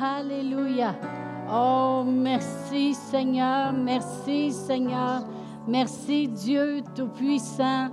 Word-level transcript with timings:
Alléluia. 0.00 0.94
Oh, 1.50 2.04
merci 2.06 2.94
Seigneur, 2.94 3.72
merci 3.72 4.52
Seigneur, 4.52 5.24
merci 5.66 6.28
Dieu 6.28 6.82
Tout-Puissant 6.94 7.88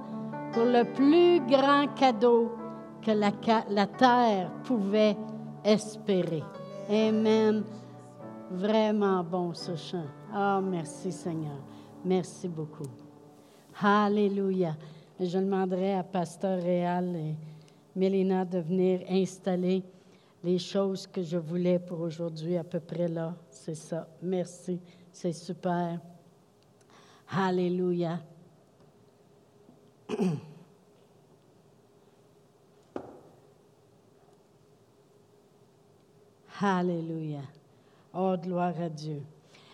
pour 0.51 0.65
le 0.65 0.83
plus 0.93 1.39
grand 1.47 1.88
cadeau 1.96 2.51
que 3.01 3.12
la, 3.12 3.31
la 3.70 3.88
terre 3.88 4.51
pouvait 4.65 5.15
espérer. 5.63 6.43
Amen. 6.89 7.63
Vraiment 8.52 9.23
bon 9.23 9.54
ce 9.54 9.75
chant. 9.75 10.05
Oh, 10.36 10.59
merci 10.61 11.11
Seigneur. 11.11 11.59
Merci 12.04 12.47
beaucoup. 12.47 12.89
Alléluia. 13.82 14.75
Je 15.20 15.39
demanderai 15.39 15.93
à 15.93 16.04
Pasteur 16.04 16.61
Réal 16.61 17.16
et 17.16 17.36
Mélina 17.95 18.43
de 18.43 18.59
venir 18.59 19.00
installer 19.09 19.84
les 20.46 20.59
choses 20.59 21.07
que 21.07 21.23
je 21.23 21.38
voulais 21.38 21.80
pour 21.80 22.02
aujourd'hui, 22.02 22.55
à 22.55 22.64
peu 22.64 22.79
près 22.79 23.07
là. 23.07 23.36
C'est 23.50 23.74
ça. 23.74 24.07
Merci. 24.21 24.79
C'est 25.11 25.33
super. 25.33 26.00
Alléluia. 27.32 28.19
Alléluia. 36.61 37.41
Oh, 38.14 38.36
gloire 38.39 38.80
à 38.80 38.88
Dieu. 38.88 39.23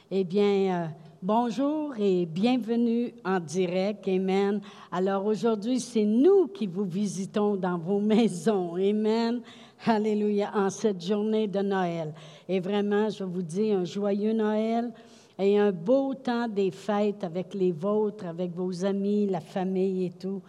Eh 0.09 0.23
bien, 0.23 0.83
euh, 0.83 0.87
bonjour 1.21 1.93
et 1.99 2.25
bienvenue 2.25 3.13
en 3.25 3.41
direct. 3.41 4.07
Amen. 4.07 4.61
Alors 4.89 5.25
aujourd'hui, 5.25 5.81
c'est 5.81 6.05
nous 6.05 6.47
qui 6.47 6.65
vous 6.65 6.85
visitons 6.85 7.57
dans 7.57 7.77
vos 7.77 7.99
maisons. 8.13 8.75
Amen. 8.77 9.41
Alléluia, 9.85 10.51
en 10.53 10.69
cette 10.69 11.03
journée 11.03 11.47
de 11.47 11.59
Noël. 11.59 12.13
Et 12.47 12.59
vraiment, 12.59 13.09
je 13.09 13.23
vous 13.23 13.41
dis 13.41 13.71
un 13.71 13.83
joyeux 13.83 14.33
Noël 14.33 14.91
et 15.39 15.57
un 15.57 15.71
beau 15.71 16.13
temps 16.13 16.47
des 16.47 16.69
fêtes 16.69 17.23
avec 17.23 17.55
les 17.55 17.71
vôtres, 17.71 18.27
avec 18.27 18.53
vos 18.53 18.85
amis, 18.85 19.25
la 19.25 19.39
famille 19.39 20.05
et 20.05 20.11
tout. 20.11 20.43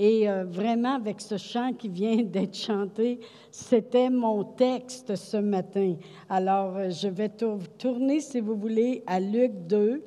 Et 0.00 0.28
euh, 0.28 0.44
vraiment, 0.44 0.96
avec 0.96 1.20
ce 1.20 1.36
chant 1.36 1.72
qui 1.74 1.88
vient 1.88 2.16
d'être 2.24 2.56
chanté, 2.56 3.20
c'était 3.52 4.10
mon 4.10 4.42
texte 4.42 5.14
ce 5.14 5.36
matin. 5.36 5.94
Alors, 6.28 6.76
euh, 6.76 6.90
je 6.90 7.06
vais 7.06 7.30
tourner, 7.78 8.18
si 8.18 8.40
vous 8.40 8.56
voulez, 8.56 9.04
à 9.06 9.20
Luc 9.20 9.52
2. 9.68 10.02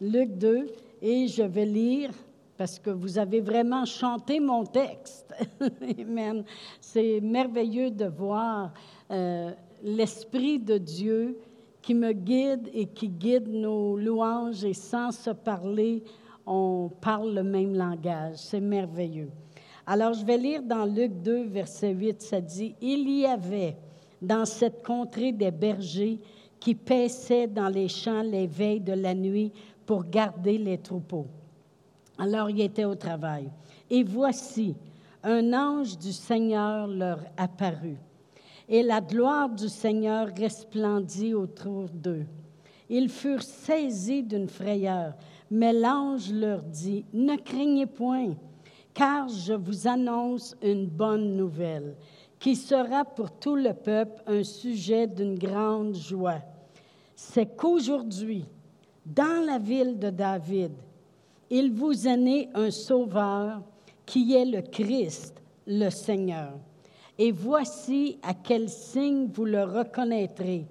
Luc 0.00 0.36
2, 0.38 0.66
et 1.02 1.28
je 1.28 1.44
vais 1.44 1.66
lire 1.66 2.10
parce 2.56 2.80
que 2.80 2.90
vous 2.90 3.18
avez 3.18 3.40
vraiment 3.40 3.84
chanté 3.84 4.40
mon 4.40 4.64
texte. 4.64 5.25
C'est 6.80 7.20
merveilleux 7.20 7.90
de 7.90 8.06
voir 8.06 8.72
euh, 9.10 9.52
l'Esprit 9.82 10.58
de 10.58 10.78
Dieu 10.78 11.38
qui 11.82 11.94
me 11.94 12.12
guide 12.12 12.68
et 12.72 12.86
qui 12.86 13.08
guide 13.08 13.48
nos 13.48 13.96
louanges 13.96 14.64
et 14.64 14.74
sans 14.74 15.12
se 15.12 15.30
parler, 15.30 16.02
on 16.44 16.90
parle 17.00 17.34
le 17.34 17.42
même 17.42 17.74
langage. 17.74 18.36
C'est 18.36 18.60
merveilleux. 18.60 19.30
Alors 19.86 20.14
je 20.14 20.24
vais 20.24 20.36
lire 20.36 20.62
dans 20.62 20.84
Luc 20.84 21.22
2, 21.22 21.44
verset 21.44 21.92
8, 21.92 22.20
ça 22.20 22.40
dit, 22.40 22.74
Il 22.80 23.08
y 23.08 23.24
avait 23.24 23.76
dans 24.20 24.44
cette 24.44 24.84
contrée 24.84 25.30
des 25.30 25.52
bergers 25.52 26.18
qui 26.58 26.74
paissaient 26.74 27.46
dans 27.46 27.68
les 27.68 27.86
champs 27.86 28.22
les 28.22 28.48
veilles 28.48 28.80
de 28.80 28.94
la 28.94 29.14
nuit 29.14 29.52
pour 29.84 30.04
garder 30.04 30.58
les 30.58 30.78
troupeaux. 30.78 31.26
Alors 32.18 32.50
il 32.50 32.60
était 32.60 32.84
au 32.84 32.96
travail. 32.96 33.48
Et 33.88 34.02
voici, 34.02 34.74
un 35.26 35.52
ange 35.52 35.98
du 35.98 36.12
Seigneur 36.12 36.86
leur 36.86 37.18
apparut. 37.36 37.98
Et 38.68 38.84
la 38.84 39.00
gloire 39.00 39.48
du 39.48 39.68
Seigneur 39.68 40.28
resplendit 40.38 41.34
autour 41.34 41.88
d'eux. 41.88 42.26
Ils 42.88 43.08
furent 43.08 43.42
saisis 43.42 44.22
d'une 44.22 44.48
frayeur, 44.48 45.14
mais 45.50 45.72
l'ange 45.72 46.32
leur 46.32 46.62
dit, 46.62 47.04
Ne 47.12 47.36
craignez 47.36 47.86
point, 47.86 48.34
car 48.94 49.28
je 49.28 49.52
vous 49.52 49.88
annonce 49.88 50.54
une 50.62 50.86
bonne 50.86 51.36
nouvelle, 51.36 51.96
qui 52.38 52.54
sera 52.54 53.04
pour 53.04 53.32
tout 53.32 53.56
le 53.56 53.74
peuple 53.74 54.22
un 54.28 54.44
sujet 54.44 55.08
d'une 55.08 55.36
grande 55.36 55.96
joie. 55.96 56.42
C'est 57.16 57.56
qu'aujourd'hui, 57.56 58.44
dans 59.04 59.44
la 59.44 59.58
ville 59.58 59.98
de 59.98 60.10
David, 60.10 60.72
il 61.50 61.72
vous 61.72 62.06
est 62.06 62.16
né 62.16 62.48
un 62.54 62.70
sauveur 62.70 63.62
qui 64.06 64.34
est 64.34 64.44
le 64.44 64.62
Christ, 64.62 65.42
le 65.66 65.90
Seigneur. 65.90 66.52
Et 67.18 67.32
voici 67.32 68.18
à 68.22 68.34
quel 68.34 68.68
signe 68.68 69.26
vous 69.32 69.44
le 69.44 69.64
reconnaîtrez. 69.64 70.66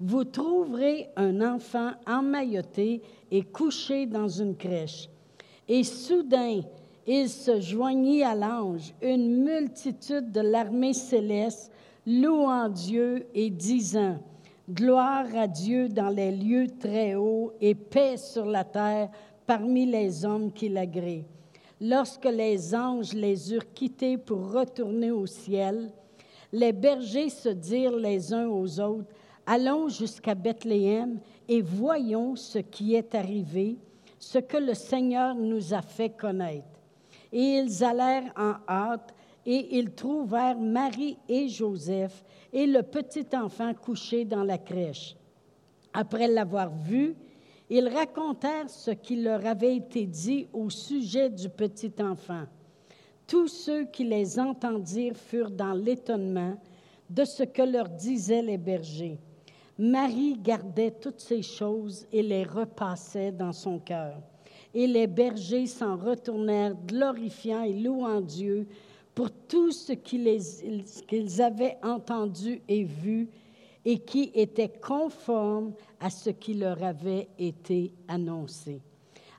Vous 0.00 0.24
trouverez 0.24 1.08
un 1.16 1.42
enfant 1.42 1.92
emmailloté 2.06 3.02
et 3.30 3.42
couché 3.42 4.06
dans 4.06 4.28
une 4.28 4.56
crèche. 4.56 5.10
Et 5.68 5.84
soudain, 5.84 6.62
il 7.06 7.28
se 7.28 7.60
joignit 7.60 8.22
à 8.22 8.34
l'ange, 8.34 8.94
une 9.02 9.44
multitude 9.44 10.32
de 10.32 10.40
l'armée 10.40 10.94
céleste, 10.94 11.70
louant 12.06 12.68
Dieu 12.68 13.26
et 13.34 13.50
disant, 13.50 14.18
Gloire 14.70 15.26
à 15.34 15.48
Dieu 15.48 15.88
dans 15.88 16.10
les 16.10 16.30
lieux 16.30 16.68
très 16.78 17.16
hauts 17.16 17.52
et 17.60 17.74
paix 17.74 18.16
sur 18.16 18.46
la 18.46 18.62
terre 18.62 19.10
parmi 19.44 19.84
les 19.84 20.24
hommes 20.24 20.52
qui 20.52 20.68
l'agréent. 20.68 21.24
Lorsque 21.80 22.26
les 22.26 22.74
anges 22.74 23.14
les 23.14 23.52
eurent 23.52 23.72
quittés 23.72 24.18
pour 24.18 24.52
retourner 24.52 25.10
au 25.10 25.26
ciel, 25.26 25.92
les 26.52 26.72
bergers 26.72 27.30
se 27.30 27.48
dirent 27.48 27.96
les 27.96 28.32
uns 28.32 28.48
aux 28.48 28.80
autres, 28.80 29.14
Allons 29.52 29.88
jusqu'à 29.88 30.36
Bethléem 30.36 31.18
et 31.48 31.60
voyons 31.60 32.36
ce 32.36 32.58
qui 32.58 32.94
est 32.94 33.16
arrivé, 33.16 33.78
ce 34.18 34.38
que 34.38 34.56
le 34.56 34.74
Seigneur 34.74 35.34
nous 35.34 35.74
a 35.74 35.82
fait 35.82 36.10
connaître. 36.10 36.68
Et 37.32 37.56
ils 37.56 37.82
allèrent 37.82 38.32
en 38.36 38.54
hâte 38.68 39.12
et 39.44 39.76
ils 39.76 39.90
trouvèrent 39.90 40.60
Marie 40.60 41.18
et 41.28 41.48
Joseph 41.48 42.24
et 42.52 42.66
le 42.66 42.84
petit 42.84 43.26
enfant 43.32 43.74
couché 43.74 44.24
dans 44.24 44.44
la 44.44 44.58
crèche. 44.58 45.16
Après 45.92 46.28
l'avoir 46.28 46.70
vu, 46.70 47.16
ils 47.70 47.88
racontèrent 47.88 48.68
ce 48.68 48.90
qui 48.90 49.16
leur 49.16 49.46
avait 49.46 49.76
été 49.76 50.04
dit 50.04 50.48
au 50.52 50.68
sujet 50.68 51.30
du 51.30 51.48
petit 51.48 51.92
enfant. 52.00 52.44
Tous 53.28 53.46
ceux 53.46 53.84
qui 53.84 54.02
les 54.02 54.40
entendirent 54.40 55.16
furent 55.16 55.52
dans 55.52 55.72
l'étonnement 55.72 56.60
de 57.08 57.24
ce 57.24 57.44
que 57.44 57.62
leur 57.62 57.88
disaient 57.88 58.42
les 58.42 58.58
bergers. 58.58 59.18
Marie 59.78 60.36
gardait 60.36 60.90
toutes 60.90 61.20
ces 61.20 61.42
choses 61.42 62.06
et 62.12 62.22
les 62.22 62.42
repassait 62.42 63.30
dans 63.30 63.52
son 63.52 63.78
cœur. 63.78 64.20
Et 64.74 64.88
les 64.88 65.06
bergers 65.06 65.66
s'en 65.66 65.96
retournèrent, 65.96 66.74
glorifiant 66.86 67.62
et 67.62 67.72
louant 67.72 68.20
Dieu 68.20 68.66
pour 69.14 69.30
tout 69.30 69.70
ce 69.70 69.92
qu'ils 69.92 71.42
avaient 71.42 71.78
entendu 71.82 72.62
et 72.68 72.84
vu 72.84 73.28
et 73.84 73.98
qui 73.98 74.30
était 74.34 74.68
conforme 74.68 75.72
à 75.98 76.10
ce 76.10 76.30
qui 76.30 76.54
leur 76.54 76.82
avait 76.82 77.28
été 77.38 77.92
annoncé. 78.08 78.80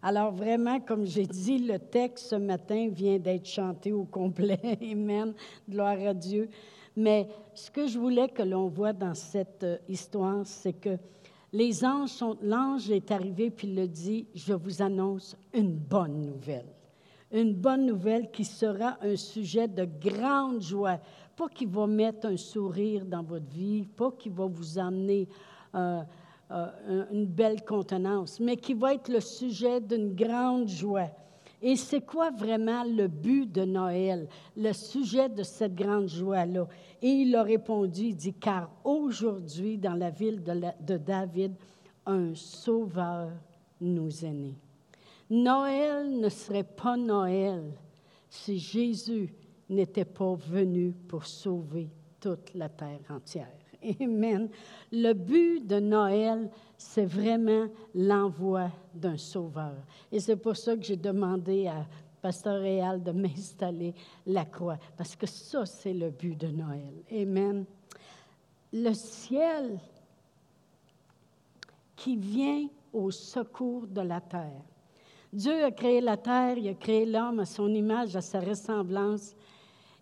Alors 0.04 0.32
vraiment, 0.32 0.80
comme 0.80 1.06
j'ai 1.06 1.28
dit, 1.28 1.60
le 1.60 1.78
texte 1.78 2.30
ce 2.30 2.36
matin 2.36 2.90
vient 2.90 3.20
d'être 3.20 3.46
chanté 3.46 3.92
au 3.92 4.06
complet. 4.06 4.60
Amen. 4.92 5.34
Gloire 5.70 6.00
à 6.00 6.14
Dieu. 6.14 6.50
Mais 6.96 7.28
ce 7.54 7.70
que 7.70 7.88
je 7.88 8.00
voulais 8.00 8.28
que 8.28 8.42
l'on 8.42 8.68
voit 8.68 8.94
dans 8.94 9.14
cette 9.14 9.64
euh, 9.64 9.78
histoire, 9.88 10.46
c'est 10.46 10.74
que 10.74 10.98
les 11.54 11.86
anges 11.86 12.10
sont, 12.10 12.38
l'ange 12.42 12.90
est 12.90 13.12
arrivé 13.12 13.52
puis 13.52 13.74
le 13.74 13.88
dit, 13.88 14.28
je 14.34 14.54
vous 14.54 14.82
annonce 14.82 15.38
une 15.54 15.74
bonne 15.74 16.22
nouvelle. 16.22 16.68
Une 17.32 17.54
bonne 17.54 17.86
nouvelle 17.86 18.30
qui 18.32 18.44
sera 18.44 18.98
un 19.02 19.16
sujet 19.16 19.68
de 19.68 19.86
grande 19.86 20.62
joie 20.62 21.00
pas 21.42 21.50
qui 21.50 21.66
va 21.66 21.88
mettre 21.88 22.28
un 22.28 22.38
sourire 22.38 23.04
dans 23.04 23.24
votre 23.24 23.50
vie, 23.50 23.84
pas 23.84 24.12
qui 24.12 24.30
va 24.30 24.46
vous 24.46 24.78
amener 24.78 25.28
euh, 25.74 26.04
euh, 26.52 27.06
une 27.12 27.26
belle 27.26 27.66
contenance, 27.66 28.40
mais 28.40 28.58
qui 28.58 28.76
va 28.76 28.94
être 28.94 29.08
le 29.08 29.20
sujet 29.20 29.82
d'une 29.82 30.14
grande 30.14 30.68
joie. 30.68 31.10
Et 31.60 31.76
c'est 31.76 32.02
quoi 32.02 32.30
vraiment 32.30 32.84
le 32.84 33.08
but 33.08 33.52
de 33.52 33.66
Noël, 33.66 34.28
le 34.56 34.72
sujet 34.72 35.30
de 35.30 35.42
cette 35.42 35.74
grande 35.74 36.10
joie-là? 36.10 36.68
Et 37.02 37.10
il 37.10 37.36
a 37.36 37.42
répondu, 37.42 38.02
il 38.02 38.16
dit, 38.16 38.34
car 38.34 38.70
aujourd'hui, 38.84 39.80
dans 39.80 39.96
la 39.96 40.12
ville 40.12 40.44
de, 40.44 40.54
de 40.80 40.98
David, 40.98 41.54
un 42.06 42.36
sauveur 42.36 43.32
nous 43.80 44.24
est 44.24 44.34
né. 44.34 44.54
Noël 45.28 46.20
ne 46.20 46.30
serait 46.30 46.64
pas 46.64 46.98
Noël 46.98 47.64
si 48.30 48.60
Jésus 48.60 49.34
n'était 49.72 50.06
pas 50.06 50.36
venu 50.36 50.92
pour 51.08 51.26
sauver 51.26 51.90
toute 52.20 52.54
la 52.54 52.70
terre 52.70 53.00
entière. 53.10 53.48
Amen. 54.02 54.50
Le 54.92 55.14
but 55.14 55.66
de 55.66 55.80
Noël, 55.80 56.50
c'est 56.78 57.06
vraiment 57.06 57.68
l'envoi 57.96 58.70
d'un 58.94 59.18
sauveur. 59.18 59.76
Et 60.12 60.20
c'est 60.20 60.36
pour 60.36 60.56
ça 60.56 60.76
que 60.76 60.84
j'ai 60.84 60.98
demandé 60.98 61.68
à 61.68 61.86
Pasteur 62.22 62.62
Réal 62.62 63.02
de 63.02 63.12
m'installer 63.12 63.96
la 64.28 64.46
croix, 64.46 64.78
parce 64.96 65.16
que 65.16 65.26
ça, 65.26 65.66
c'est 65.66 65.94
le 65.94 66.12
but 66.12 66.40
de 66.40 66.48
Noël. 66.48 67.04
Amen. 67.12 67.66
le 68.74 68.94
ciel 68.94 69.80
qui 71.96 72.16
vient 72.16 72.68
au 72.94 73.12
secours 73.12 73.88
de 73.88 74.02
la 74.02 74.22
terre. 74.22 74.64
Dieu 75.34 75.64
a 75.64 75.72
créé 75.72 76.02
la 76.02 76.18
terre, 76.18 76.58
il 76.58 76.68
a 76.68 76.74
créé 76.74 77.06
l'homme 77.06 77.40
à 77.40 77.46
son 77.46 77.74
image, 77.74 78.16
à 78.16 78.22
sa 78.22 78.40
ressemblance, 78.40 79.36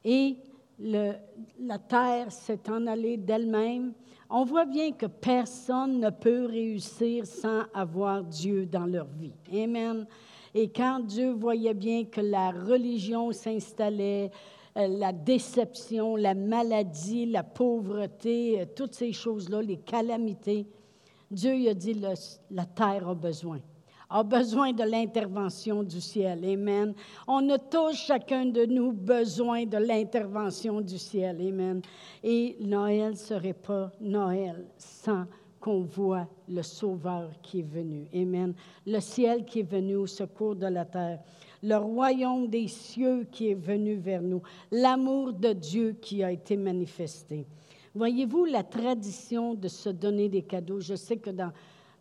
et 0.03 0.37
la 0.81 1.77
terre 1.77 2.31
s'est 2.31 2.69
en 2.69 2.87
allée 2.87 3.17
d'elle-même. 3.17 3.93
On 4.29 4.45
voit 4.45 4.65
bien 4.65 4.91
que 4.91 5.07
personne 5.07 5.99
ne 5.99 6.09
peut 6.09 6.45
réussir 6.45 7.25
sans 7.25 7.63
avoir 7.73 8.23
Dieu 8.23 8.65
dans 8.65 8.85
leur 8.85 9.07
vie. 9.07 9.33
Amen. 9.51 10.05
Et 10.53 10.69
quand 10.69 10.99
Dieu 10.99 11.31
voyait 11.31 11.73
bien 11.73 12.05
que 12.05 12.21
la 12.21 12.51
religion 12.51 13.31
s'installait, 13.31 14.31
euh, 14.77 14.87
la 14.87 15.11
déception, 15.11 16.15
la 16.15 16.33
maladie, 16.33 17.25
la 17.25 17.43
pauvreté, 17.43 18.61
euh, 18.61 18.65
toutes 18.75 18.95
ces 18.95 19.11
choses-là, 19.11 19.61
les 19.61 19.77
calamités, 19.77 20.67
Dieu 21.29 21.69
a 21.69 21.73
dit, 21.73 21.93
la 22.49 22.65
terre 22.65 23.09
a 23.09 23.15
besoin 23.15 23.59
a 24.09 24.23
besoin 24.23 24.73
de 24.73 24.83
l'intervention 24.83 25.83
du 25.83 26.01
ciel. 26.01 26.43
Amen. 26.43 26.93
On 27.27 27.47
a 27.49 27.59
tous, 27.59 27.93
chacun 27.93 28.45
de 28.45 28.65
nous, 28.65 28.91
besoin 28.91 29.65
de 29.65 29.77
l'intervention 29.77 30.81
du 30.81 30.97
ciel. 30.97 31.39
Amen. 31.39 31.81
Et 32.23 32.57
Noël 32.59 33.11
ne 33.11 33.15
serait 33.15 33.53
pas 33.53 33.91
Noël 34.01 34.65
sans 34.77 35.25
qu'on 35.59 35.81
voit 35.81 36.27
le 36.47 36.63
Sauveur 36.63 37.29
qui 37.43 37.59
est 37.59 37.69
venu. 37.69 38.07
Amen. 38.13 38.55
Le 38.87 38.99
ciel 38.99 39.45
qui 39.45 39.59
est 39.59 39.69
venu 39.69 39.95
au 39.95 40.07
secours 40.07 40.55
de 40.55 40.67
la 40.67 40.85
terre. 40.85 41.19
Le 41.61 41.75
royaume 41.75 42.47
des 42.47 42.67
cieux 42.67 43.27
qui 43.31 43.49
est 43.51 43.61
venu 43.61 43.95
vers 43.95 44.21
nous. 44.21 44.41
L'amour 44.71 45.33
de 45.33 45.53
Dieu 45.53 45.97
qui 46.01 46.23
a 46.23 46.31
été 46.31 46.55
manifesté. 46.55 47.45
Voyez-vous 47.93 48.45
la 48.45 48.63
tradition 48.63 49.53
de 49.53 49.67
se 49.67 49.89
donner 49.89 50.29
des 50.29 50.43
cadeaux? 50.43 50.79
Je 50.79 50.95
sais 50.95 51.17
que 51.17 51.31
dans 51.31 51.51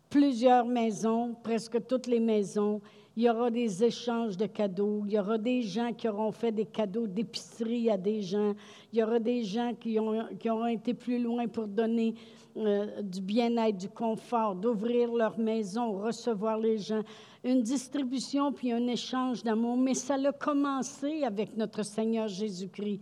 plusieurs 0.09 0.65
maisons, 0.65 1.35
presque 1.43 1.85
toutes 1.87 2.07
les 2.07 2.19
maisons. 2.19 2.81
Il 3.15 3.23
y 3.23 3.29
aura 3.29 3.51
des 3.51 3.83
échanges 3.83 4.37
de 4.37 4.45
cadeaux. 4.45 5.03
Il 5.05 5.13
y 5.13 5.19
aura 5.19 5.37
des 5.37 5.61
gens 5.61 5.93
qui 5.93 6.07
auront 6.07 6.31
fait 6.31 6.51
des 6.51 6.65
cadeaux 6.65 7.05
d'épicerie 7.05 7.89
à 7.89 7.97
des 7.97 8.21
gens. 8.21 8.53
Il 8.91 8.99
y 8.99 9.03
aura 9.03 9.19
des 9.19 9.43
gens 9.43 9.73
qui, 9.79 9.99
ont, 9.99 10.25
qui 10.39 10.49
auront 10.49 10.67
été 10.67 10.93
plus 10.93 11.19
loin 11.19 11.47
pour 11.47 11.67
donner 11.67 12.15
euh, 12.57 13.01
du 13.01 13.21
bien-être, 13.21 13.77
du 13.77 13.89
confort, 13.89 14.55
d'ouvrir 14.55 15.11
leur 15.13 15.37
maison, 15.37 15.99
recevoir 15.99 16.57
les 16.57 16.77
gens. 16.77 17.01
Une 17.43 17.61
distribution 17.61 18.51
puis 18.51 18.71
un 18.71 18.87
échange 18.87 19.43
d'amour. 19.43 19.77
Mais 19.77 19.93
ça 19.93 20.15
a 20.15 20.31
commencé 20.31 21.23
avec 21.23 21.55
notre 21.57 21.83
Seigneur 21.83 22.27
Jésus-Christ. 22.27 23.01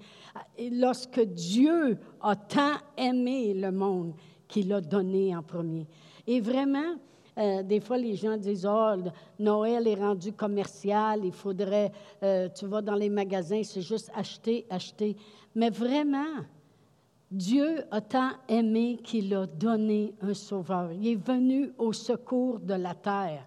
Lorsque 0.72 1.22
Dieu 1.22 1.98
a 2.22 2.36
tant 2.36 2.78
aimé 2.98 3.54
le 3.54 3.72
monde 3.72 4.14
qu'il 4.48 4.70
l'a 4.70 4.82
donné 4.82 5.36
en 5.36 5.44
premier. 5.44 5.88
Et 6.28 6.42
vraiment, 6.42 6.96
euh, 7.38 7.64
des 7.64 7.80
fois, 7.80 7.98
les 7.98 8.16
gens 8.16 8.36
disent 8.36 8.68
Oh, 8.70 8.96
Noël 9.40 9.88
est 9.88 9.96
rendu 9.96 10.34
commercial, 10.34 11.22
il 11.24 11.32
faudrait, 11.32 11.92
euh, 12.22 12.50
tu 12.50 12.66
vas 12.66 12.82
dans 12.82 12.96
les 12.96 13.10
magasins, 13.10 13.62
c'est 13.64 13.82
juste 13.82 14.12
acheter, 14.14 14.66
acheter. 14.70 15.16
Mais 15.56 15.70
vraiment, 15.70 16.44
Dieu 17.32 17.84
a 17.92 18.02
tant 18.02 18.32
aimé 18.48 19.00
qu'il 19.04 19.34
a 19.34 19.46
donné 19.46 20.14
un 20.22 20.34
sauveur. 20.34 20.92
Il 20.94 21.08
est 21.08 21.16
venu 21.16 21.72
au 21.78 21.94
secours 21.94 22.60
de 22.60 22.74
la 22.74 22.94
terre. 22.94 23.46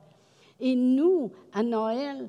Et 0.59 0.75
nous, 0.75 1.31
à 1.53 1.62
Noël, 1.62 2.29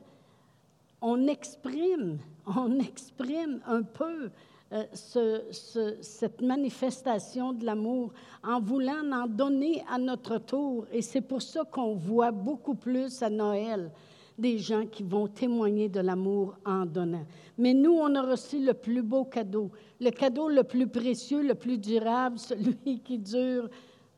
on 1.01 1.27
exprime, 1.27 2.19
on 2.45 2.79
exprime 2.79 3.61
un 3.65 3.83
peu 3.83 4.31
euh, 4.73 4.85
ce, 4.93 5.97
cette 5.99 6.41
manifestation 6.41 7.51
de 7.51 7.65
l'amour 7.65 8.13
en 8.41 8.61
voulant 8.61 9.11
en 9.11 9.27
donner 9.27 9.83
à 9.91 9.97
notre 9.97 10.37
tour. 10.37 10.85
Et 10.93 11.01
c'est 11.01 11.19
pour 11.19 11.41
ça 11.41 11.65
qu'on 11.65 11.95
voit 11.95 12.31
beaucoup 12.31 12.75
plus 12.75 13.21
à 13.21 13.29
Noël 13.29 13.91
des 14.37 14.57
gens 14.57 14.85
qui 14.85 15.03
vont 15.03 15.27
témoigner 15.27 15.89
de 15.89 15.99
l'amour 15.99 16.55
en 16.65 16.85
donnant. 16.85 17.25
Mais 17.57 17.73
nous, 17.73 17.91
on 17.91 18.15
a 18.15 18.21
reçu 18.21 18.63
le 18.63 18.73
plus 18.73 19.01
beau 19.01 19.25
cadeau, 19.25 19.71
le 19.99 20.09
cadeau 20.09 20.47
le 20.47 20.63
plus 20.63 20.87
précieux, 20.87 21.41
le 21.41 21.55
plus 21.55 21.77
durable, 21.77 22.39
celui 22.39 23.01
qui 23.01 23.19
dure 23.19 23.69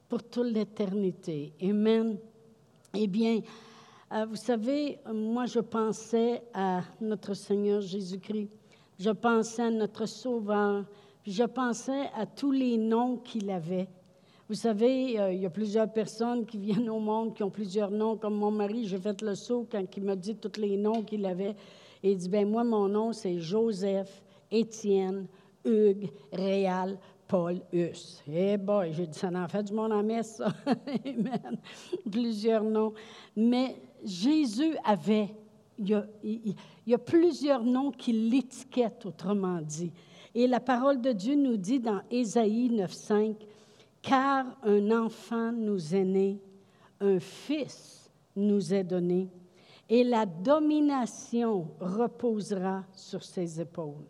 pour 0.08 0.22
toute 0.22 0.54
l'éternité. 0.54 1.52
Amen. 1.64 2.18
Eh 2.94 3.08
bien, 3.08 3.42
euh, 4.12 4.26
vous 4.26 4.36
savez, 4.36 5.00
moi, 5.12 5.48
je 5.48 5.62
pensais 5.62 6.44
à 6.54 6.82
notre 7.02 7.34
Seigneur 7.34 7.82
Jésus-Christ 7.82 8.52
je 9.00 9.10
pensais 9.10 9.64
à 9.64 9.72
notre 9.72 10.06
Sauveur, 10.06 10.86
je 11.26 11.44
pensais 11.44 12.10
à 12.16 12.26
tous 12.26 12.52
les 12.52 12.78
noms 12.78 13.18
qu'il 13.18 13.50
avait. 13.50 13.88
Vous 14.50 14.56
savez, 14.56 15.20
euh, 15.20 15.32
il 15.32 15.42
y 15.42 15.46
a 15.46 15.50
plusieurs 15.50 15.92
personnes 15.92 16.46
qui 16.46 16.58
viennent 16.58 16.90
au 16.90 17.00
monde 17.00 17.34
qui 17.34 17.44
ont 17.44 17.50
plusieurs 17.50 17.90
noms, 17.90 18.18
comme 18.18 18.36
mon 18.36 18.52
mari, 18.52 18.86
j'ai 18.86 18.98
fait 18.98 19.22
le 19.22 19.36
saut 19.36 19.68
quand 19.72 19.84
il 19.96 20.04
m'a 20.04 20.16
dit 20.16 20.36
tous 20.36 20.60
les 20.60 20.76
noms 20.78 21.02
qu'il 21.02 21.26
avait. 21.26 21.56
Et 22.04 22.12
il 22.12 22.18
dit, 22.18 22.30
ben 22.30 22.48
moi, 22.48 22.64
mon 22.64 22.90
nom, 22.90 23.14
c'est 23.14 23.40
Joseph, 23.40 24.22
Étienne, 24.52 25.28
Hugues, 25.64 26.10
Réal, 26.32 27.00
Paul, 27.28 27.62
Hus. 27.72 28.22
Eh 28.32 28.58
boy, 28.58 28.92
j'ai 28.92 29.08
dit, 29.08 29.18
ça 29.18 29.30
en 29.34 29.48
fait 29.48 29.64
du 29.64 29.74
monde 29.74 29.94
en 29.94 30.04
messe, 30.04 30.36
ça. 30.36 30.54
Amen. 31.06 31.58
Plusieurs 32.12 32.64
noms. 32.64 32.94
Mais 33.36 33.78
Jésus 34.04 34.76
avait 34.84 35.30
il 35.80 36.56
y, 36.86 36.94
a, 36.94 36.98
plusieurs 36.98 37.64
noms 37.64 37.92
qui 37.92 38.14
l'étiquettent, 38.14 39.06
autrement 39.06 39.60
dit. 39.62 39.92
Et 40.36 40.48
la 40.48 40.60
parole 40.60 41.02
de 41.02 41.12
Dieu 41.12 41.36
nous 41.36 41.58
dit 41.58 41.80
dans 41.80 42.02
Ésaïe 42.10 42.70
9.5, 42.70 43.36
Car 44.02 44.46
un 44.64 44.92
enfant 44.92 45.52
nous 45.52 45.96
est 45.96 46.06
né, 46.06 46.40
un 47.00 47.20
fils 47.20 48.12
nous 48.36 48.74
est 48.74 48.84
donné, 48.84 49.30
et 49.90 50.04
la 50.04 50.26
domination 50.26 51.68
reposera 51.80 52.84
sur 52.94 53.24
ses 53.24 53.60
épaules. 53.62 54.08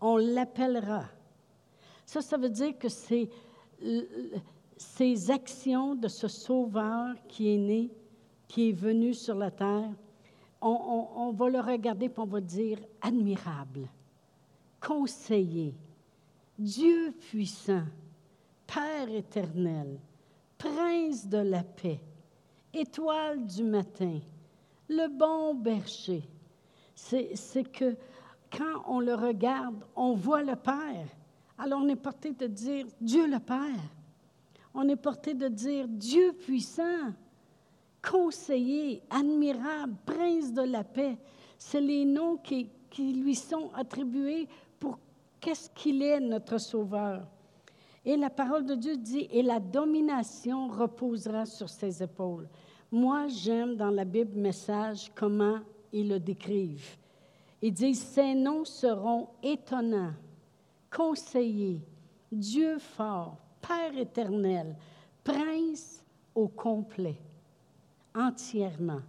On 0.00 0.16
l'appellera. 0.16 1.04
Ça, 2.04 2.20
ça 2.20 2.36
veut 2.36 2.50
dire 2.50 2.76
que 2.78 2.88
c'est 2.88 3.28
ces 4.76 5.30
actions 5.30 5.94
de 5.94 6.08
ce 6.08 6.28
Sauveur 6.28 7.14
qui 7.28 7.54
est 7.54 7.58
né, 7.58 7.90
qui 8.48 8.70
est 8.70 8.72
venu 8.72 9.14
sur 9.14 9.34
la 9.34 9.50
terre, 9.50 9.90
on, 10.60 11.32
va 11.32 11.48
le 11.48 11.60
regarder 11.60 12.06
et 12.06 12.12
on 12.16 12.24
va 12.24 12.40
dire 12.40 12.78
admirable, 13.00 13.88
conseiller, 14.80 15.74
Dieu 16.58 17.12
puissant, 17.12 17.84
Père 18.66 19.08
éternel, 19.08 19.98
Prince 20.58 21.26
de 21.26 21.38
la 21.38 21.62
paix, 21.62 22.00
étoile 22.72 23.44
du 23.46 23.64
matin, 23.64 24.20
le 24.88 25.08
bon 25.08 25.54
berger. 25.54 26.22
C'est 26.94 27.64
que 27.72 27.96
quand 28.52 28.82
on 28.86 29.00
le 29.00 29.14
regarde, 29.14 29.84
on 29.96 30.14
voit 30.14 30.42
le 30.42 30.56
Père. 30.56 31.08
Alors 31.56 31.80
on 31.82 31.88
est 31.88 31.96
porté 31.96 32.32
de 32.32 32.46
dire 32.46 32.86
Dieu 33.00 33.26
le 33.26 33.38
Père. 33.38 33.90
On 34.74 34.88
est 34.88 34.96
porté 34.96 35.34
de 35.34 35.48
dire 35.48 35.88
Dieu 35.88 36.32
puissant 36.32 37.12
conseiller, 38.02 39.02
admirable, 39.10 39.94
prince 40.04 40.52
de 40.52 40.62
la 40.62 40.84
paix. 40.84 41.16
C'est 41.58 41.80
les 41.80 42.04
noms 42.04 42.36
qui, 42.36 42.70
lui 42.98 43.34
sont 43.34 43.70
attribués 43.74 44.48
pour 44.78 44.98
qu'est-ce 45.40 45.70
qu'il 45.70 46.02
est, 46.02 46.20
notre 46.20 46.58
Sauveur. 46.58 47.26
Et 48.04 48.16
la 48.16 48.30
parole 48.30 48.64
de 48.64 48.74
Dieu 48.74 48.96
dit, 48.96 49.28
et 49.30 49.42
la 49.42 49.60
domination 49.60 50.68
reposera 50.68 51.46
sur 51.46 51.68
ses 51.68 52.02
épaules. 52.02 52.48
Moi, 52.90 53.28
j'aime 53.28 53.76
dans 53.76 53.90
la 53.90 54.04
Bible 54.04 54.38
message 54.38 55.10
comment 55.14 55.58
ils 55.92 56.08
le 56.08 56.18
décrivent. 56.18 56.96
Ils 57.62 57.72
disent, 57.72 58.02
ces 58.02 58.34
noms 58.34 58.64
seront 58.64 59.28
étonnants, 59.42 60.14
conseiller, 60.94 61.80
Dieu 62.32 62.78
fort, 62.78 63.36
Père 63.60 63.96
éternel, 63.98 64.74
prince 65.22 66.02
au 66.34 66.48
complet 66.48 67.18
entièrement. 68.14 69.00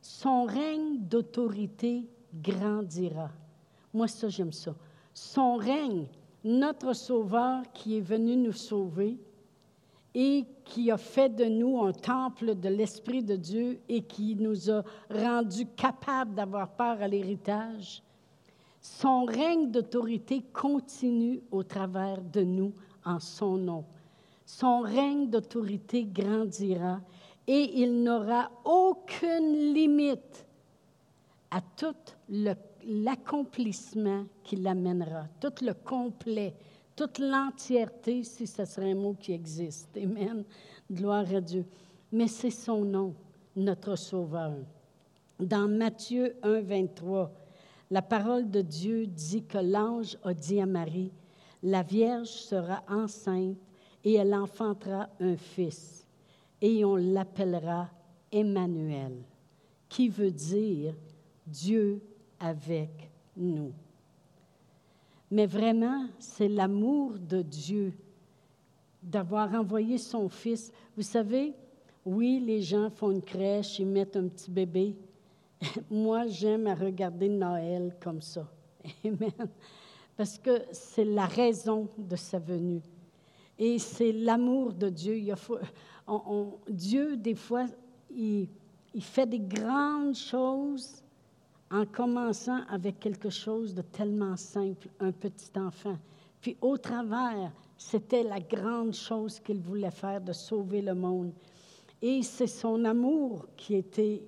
Son 0.00 0.44
règne 0.44 0.98
d'autorité 0.98 2.04
grandira. 2.34 3.30
Moi, 3.92 4.08
ça, 4.08 4.28
j'aime 4.28 4.52
ça. 4.52 4.74
Son 5.12 5.56
règne, 5.56 6.06
notre 6.42 6.92
Sauveur 6.92 7.62
qui 7.72 7.98
est 7.98 8.02
venu 8.02 8.36
nous 8.36 8.52
sauver 8.52 9.16
et 10.14 10.44
qui 10.64 10.90
a 10.90 10.96
fait 10.96 11.34
de 11.34 11.44
nous 11.44 11.82
un 11.82 11.92
temple 11.92 12.54
de 12.54 12.68
l'Esprit 12.68 13.22
de 13.22 13.36
Dieu 13.36 13.80
et 13.88 14.02
qui 14.02 14.36
nous 14.36 14.70
a 14.70 14.82
rendus 15.10 15.66
capables 15.76 16.34
d'avoir 16.34 16.68
part 16.68 17.00
à 17.02 17.08
l'héritage, 17.08 18.02
son 18.80 19.24
règne 19.24 19.70
d'autorité 19.70 20.44
continue 20.52 21.40
au 21.50 21.62
travers 21.62 22.20
de 22.20 22.42
nous 22.42 22.72
en 23.04 23.18
son 23.18 23.56
nom. 23.56 23.84
Son 24.44 24.80
règne 24.80 25.30
d'autorité 25.30 26.04
grandira 26.04 27.00
et 27.46 27.82
il 27.82 28.02
n'aura 28.02 28.50
aucune 28.64 29.72
limite 29.74 30.46
à 31.50 31.60
tout 31.60 31.94
l'accomplissement 32.86 34.24
qui 34.42 34.56
l'amènera, 34.56 35.26
tout 35.40 35.52
le 35.62 35.72
complet 35.72 36.54
toute 36.96 37.18
l'entièreté, 37.18 38.22
si 38.22 38.46
ce 38.46 38.64
serait 38.64 38.92
un 38.92 38.94
mot 38.94 39.14
qui 39.14 39.32
existe. 39.32 39.96
Amen. 39.96 40.44
Gloire 40.90 41.26
à 41.34 41.40
Dieu. 41.40 41.66
Mais 42.12 42.28
c'est 42.28 42.50
son 42.50 42.84
nom, 42.84 43.14
notre 43.56 43.96
Sauveur. 43.96 44.52
Dans 45.40 45.68
Matthieu 45.68 46.36
1, 46.42 46.60
23, 46.60 47.32
la 47.90 48.02
parole 48.02 48.48
de 48.50 48.60
Dieu 48.60 49.06
dit 49.06 49.44
que 49.44 49.58
l'ange 49.58 50.16
a 50.22 50.32
dit 50.32 50.60
à 50.60 50.66
Marie, 50.66 51.10
la 51.62 51.82
Vierge 51.82 52.28
sera 52.28 52.84
enceinte 52.88 53.56
et 54.04 54.14
elle 54.14 54.34
enfantera 54.34 55.08
un 55.18 55.36
fils, 55.36 56.03
et 56.64 56.82
on 56.82 56.96
l'appellera 56.96 57.90
Emmanuel, 58.32 59.12
qui 59.86 60.08
veut 60.08 60.30
dire 60.30 60.94
Dieu 61.46 62.00
avec 62.40 63.10
nous. 63.36 63.70
Mais 65.30 65.44
vraiment, 65.44 66.06
c'est 66.18 66.48
l'amour 66.48 67.18
de 67.18 67.42
Dieu 67.42 67.92
d'avoir 69.02 69.52
envoyé 69.52 69.98
son 69.98 70.30
Fils. 70.30 70.72
Vous 70.96 71.02
savez, 71.02 71.52
oui, 72.06 72.40
les 72.40 72.62
gens 72.62 72.88
font 72.88 73.10
une 73.10 73.20
crèche, 73.20 73.78
ils 73.78 73.86
mettent 73.86 74.16
un 74.16 74.28
petit 74.28 74.50
bébé. 74.50 74.96
Moi, 75.90 76.28
j'aime 76.28 76.66
à 76.66 76.74
regarder 76.74 77.28
Noël 77.28 77.94
comme 78.00 78.22
ça. 78.22 78.50
Amen. 79.04 79.50
Parce 80.16 80.38
que 80.38 80.62
c'est 80.72 81.04
la 81.04 81.26
raison 81.26 81.90
de 81.98 82.16
sa 82.16 82.38
venue. 82.38 82.80
Et 83.58 83.78
c'est 83.78 84.12
l'amour 84.12 84.72
de 84.72 84.88
Dieu. 84.88 85.18
Il 85.18 85.34
Dieu, 86.68 87.16
des 87.16 87.34
fois, 87.34 87.66
il, 88.10 88.48
il 88.94 89.02
fait 89.02 89.26
des 89.26 89.40
grandes 89.40 90.14
choses 90.14 91.02
en 91.70 91.84
commençant 91.86 92.60
avec 92.68 93.00
quelque 93.00 93.30
chose 93.30 93.74
de 93.74 93.82
tellement 93.82 94.36
simple, 94.36 94.88
un 95.00 95.12
petit 95.12 95.50
enfant. 95.58 95.96
Puis 96.40 96.56
au 96.60 96.76
travers, 96.76 97.52
c'était 97.76 98.22
la 98.22 98.38
grande 98.38 98.92
chose 98.92 99.40
qu'il 99.40 99.60
voulait 99.60 99.90
faire, 99.90 100.20
de 100.20 100.32
sauver 100.32 100.82
le 100.82 100.94
monde. 100.94 101.32
Et 102.00 102.22
c'est 102.22 102.46
son 102.46 102.84
amour 102.84 103.46
qui 103.56 103.74
était 103.74 104.22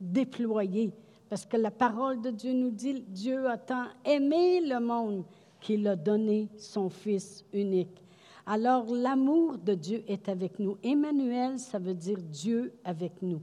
déployé, 0.00 0.92
parce 1.30 1.46
que 1.46 1.56
la 1.56 1.70
parole 1.70 2.20
de 2.20 2.30
Dieu 2.30 2.52
nous 2.52 2.70
dit, 2.70 3.00
Dieu 3.00 3.48
a 3.48 3.56
tant 3.56 3.86
aimé 4.04 4.60
le 4.60 4.80
monde 4.80 5.24
qu'il 5.60 5.86
a 5.86 5.96
donné 5.96 6.48
son 6.56 6.90
Fils 6.90 7.44
unique. 7.52 8.01
Alors 8.46 8.86
l'amour 8.92 9.58
de 9.58 9.74
Dieu 9.74 10.02
est 10.08 10.28
avec 10.28 10.58
nous. 10.58 10.76
Emmanuel, 10.82 11.58
ça 11.58 11.78
veut 11.78 11.94
dire 11.94 12.18
Dieu 12.20 12.74
avec 12.84 13.22
nous. 13.22 13.42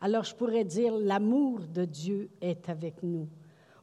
Alors 0.00 0.24
je 0.24 0.34
pourrais 0.34 0.64
dire 0.64 0.96
l'amour 0.96 1.60
de 1.60 1.84
Dieu 1.84 2.30
est 2.40 2.68
avec 2.68 3.02
nous 3.02 3.28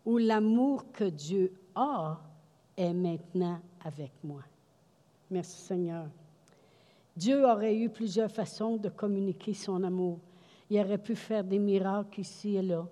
ou 0.05 0.17
l'amour 0.17 0.91
que 0.91 1.03
Dieu 1.03 1.53
a 1.75 2.19
est 2.75 2.93
maintenant 2.93 3.59
avec 3.83 4.11
moi. 4.23 4.41
Merci 5.29 5.61
Seigneur. 5.61 6.07
Dieu 7.15 7.45
aurait 7.45 7.75
eu 7.75 7.89
plusieurs 7.89 8.31
façons 8.31 8.77
de 8.77 8.89
communiquer 8.89 9.53
son 9.53 9.83
amour. 9.83 10.19
Il 10.69 10.79
aurait 10.79 10.97
pu 10.97 11.15
faire 11.15 11.43
des 11.43 11.59
miracles 11.59 12.21
ici 12.21 12.55
et 12.55 12.61
là. 12.61 12.87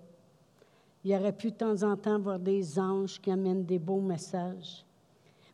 Il 1.03 1.13
aurait 1.13 1.35
pu 1.35 1.51
de 1.51 1.55
temps 1.55 1.83
en 1.83 1.95
temps 1.95 2.19
voir 2.19 2.39
des 2.39 2.79
anges 2.79 3.21
qui 3.21 3.29
amènent 3.29 3.65
des 3.65 3.79
beaux 3.79 4.01
messages. 4.01 4.83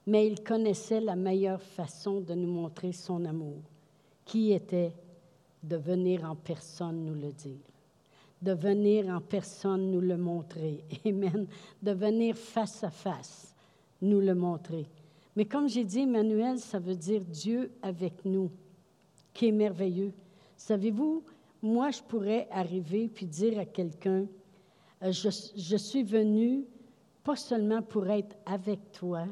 Mais 0.08 0.28
il 0.28 0.44
connaissait 0.44 1.02
la 1.02 1.16
meilleure 1.16 1.62
façon 1.62 2.22
de 2.22 2.34
nous 2.34 2.52
montrer 2.52 2.92
son 2.92 3.24
amour, 3.26 3.62
qui 4.26 4.52
était 4.52 4.94
de 5.64 5.78
venir 5.78 6.26
en 6.26 6.36
personne 6.36 7.06
nous 7.06 7.14
le 7.14 7.32
dire, 7.32 7.60
de 8.42 8.54
venir 8.54 9.08
en 9.10 9.22
personne 9.22 9.92
nous 9.92 10.02
le 10.02 10.18
montrer. 10.18 10.84
Amen. 11.06 11.48
De 11.82 11.92
venir 11.92 12.36
face 12.36 12.84
à 12.84 12.90
face 12.90 13.54
nous 14.02 14.20
le 14.20 14.34
montrer. 14.34 14.88
Mais 15.36 15.46
comme 15.46 15.70
j'ai 15.70 15.84
dit, 15.84 16.00
Emmanuel, 16.00 16.58
ça 16.60 16.80
veut 16.80 16.96
dire 16.96 17.22
Dieu 17.22 17.72
avec 17.82 18.26
nous, 18.26 18.50
qui 19.34 19.48
est 19.48 19.52
merveilleux. 19.52 20.12
Savez-vous, 20.58 21.24
moi, 21.62 21.92
je 21.92 22.02
pourrais 22.02 22.48
arriver 22.52 23.08
puis 23.08 23.28
dire 23.28 23.60
à 23.60 23.66
quelqu'un, 23.66 24.26
euh, 25.04 25.12
je, 25.12 25.30
je 25.56 25.78
suis 25.78 26.04
venu 26.04 26.66
pas 27.24 27.36
seulement 27.36 27.82
pour 27.82 28.08
être 28.08 28.36
avec 28.46 28.92
toi, 28.92 29.26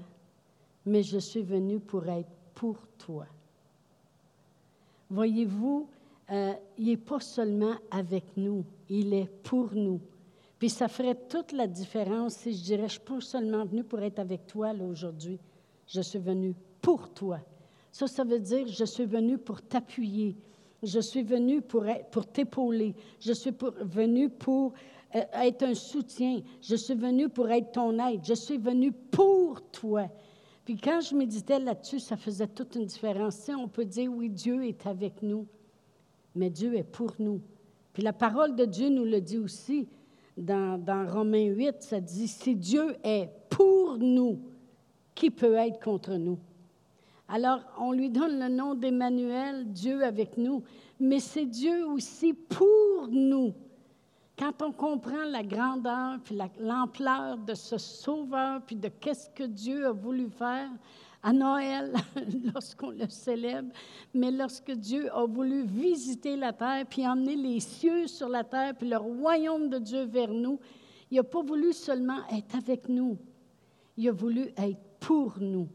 mais 0.86 1.04
je 1.04 1.18
suis 1.18 1.42
venu 1.42 1.80
pour 1.80 2.08
être 2.08 2.30
pour 2.56 2.78
toi. 2.98 3.26
Voyez-vous, 5.10 5.88
euh, 6.32 6.54
il 6.78 6.86
n'est 6.88 6.98
pas 6.98 7.20
seulement 7.20 7.76
avec 7.90 8.38
nous, 8.38 8.64
il 8.90 9.14
est 9.14 9.30
pour 9.44 9.74
nous. 9.74 10.00
Puis 10.60 10.70
ça 10.70 10.88
ferait 10.88 11.16
toute 11.16 11.54
la 11.54 11.68
différence 11.68 12.36
si 12.36 12.54
je 12.54 12.64
dirais, 12.64 12.80
je 12.80 12.84
ne 12.84 12.90
suis 12.90 13.00
pas 13.00 13.22
seulement 13.22 13.66
venu 13.66 13.84
pour 13.84 14.02
être 14.02 14.20
avec 14.20 14.46
toi 14.46 14.72
aujourd'hui, 14.74 15.40
je 15.88 16.02
suis 16.02 16.20
venu 16.20 16.54
pour 16.82 17.10
toi. 17.14 17.40
Ça, 17.92 18.08
ça 18.08 18.24
veut 18.24 18.40
dire, 18.40 18.68
je 18.68 18.84
suis 18.84 19.06
venu 19.06 19.38
pour 19.38 19.62
t'appuyer, 19.62 20.36
je 20.84 21.00
suis 21.00 21.24
venu 21.24 21.62
pour, 21.62 21.86
pour 22.12 22.28
t'épauler, 22.28 22.94
je 23.20 23.34
suis 23.34 23.54
venu 23.82 24.30
pour 24.30 24.74
euh, 25.16 25.22
être 25.42 25.64
un 25.64 25.74
soutien, 25.74 26.42
je 26.62 26.76
suis 26.76 26.94
venu 26.94 27.30
pour 27.30 27.50
être 27.50 27.72
ton 27.72 27.98
aide, 28.06 28.22
je 28.24 28.36
suis 28.36 28.58
venu 28.58 28.92
pour 28.92 29.62
toi. 29.72 30.08
Puis 30.70 30.78
quand 30.78 31.02
je 31.02 31.16
méditais 31.16 31.58
là-dessus, 31.58 32.00
ça 32.00 32.16
faisait 32.16 32.46
toute 32.46 32.76
une 32.76 32.86
différence. 32.86 33.50
on 33.50 33.68
peut 33.68 33.86
dire, 33.86 34.14
oui, 34.14 34.30
Dieu 34.30 34.66
est 34.66 34.86
avec 34.86 35.24
nous 35.24 35.48
mais 36.36 36.50
Dieu 36.50 36.76
est 36.76 36.84
pour 36.84 37.14
nous. 37.20 37.42
Puis 37.94 38.04
la 38.04 38.14
parole 38.14 38.56
de 38.56 38.66
Dieu 38.66 38.90
nous 38.90 39.06
le 39.06 39.20
dit 39.20 39.38
aussi 39.38 39.88
dans, 40.38 40.78
dans 40.78 41.06
Romains 41.06 41.48
8, 41.48 41.76
ça 41.80 42.00
dit, 42.00 42.28
si 42.28 42.56
Dieu 42.56 42.96
est 43.04 43.30
pour 43.50 43.98
nous, 43.98 44.40
qui 45.16 45.32
peut 45.32 45.56
être 45.56 45.84
contre 45.84 46.14
nous? 46.14 46.40
Alors, 47.28 47.60
on 47.80 47.92
lui 47.92 48.10
donne 48.10 48.40
le 48.40 48.48
nom 48.48 48.74
d'Emmanuel, 48.74 49.66
Dieu 49.72 50.04
avec 50.04 50.38
nous, 50.38 50.64
mais 51.00 51.20
c'est 51.20 51.46
Dieu 51.46 51.86
aussi 51.88 52.34
pour 52.34 53.08
nous. 53.10 53.54
Quand 54.39 54.62
on 54.62 54.72
comprend 54.72 55.25
la 55.25 55.43
grandeur, 55.43 56.17
puis 56.24 56.38
l'ampleur 56.60 57.38
de 57.39 57.53
ce 57.53 57.77
sauveur, 57.77 58.62
puis 58.65 58.77
de 58.77 58.88
qu'est-ce 58.88 59.29
que 59.31 59.43
Dieu 59.43 59.86
a 59.86 59.91
voulu 59.91 60.29
faire, 60.29 60.69
à 61.22 61.34
Noël, 61.34 61.93
lorsqu'on 62.53 62.91
le 62.91 63.10
célèbre, 63.10 63.74
mais 64.13 64.31
lorsque 64.31 64.72
Dieu 64.72 65.13
a 65.13 65.25
voulu 65.25 65.65
visiter 65.65 66.38
la 66.38 66.53
terre, 66.53 66.86
puis 66.89 67.05
emmener 67.05 67.36
les 67.36 67.60
cieux 67.60 68.08
sur 68.08 68.29
la 68.29 68.46
terre, 68.46 68.75
puis 68.77 68.88
le 68.88 68.96
royaume 68.96 69.67
de 69.67 69.77
Dieu 69.77 70.03
vers 70.05 70.31
nous, 70.31 70.58
il 71.12 71.17
n'a 71.17 71.24
pas 71.24 71.41
voulu 71.41 71.74
seulement 71.74 72.25
être 72.31 72.55
avec 72.55 72.88
nous, 72.88 73.17
il 73.98 74.08
a 74.08 74.13
voulu 74.13 74.53
être 74.55 74.79
pour 75.01 75.38
nous. 75.41 75.67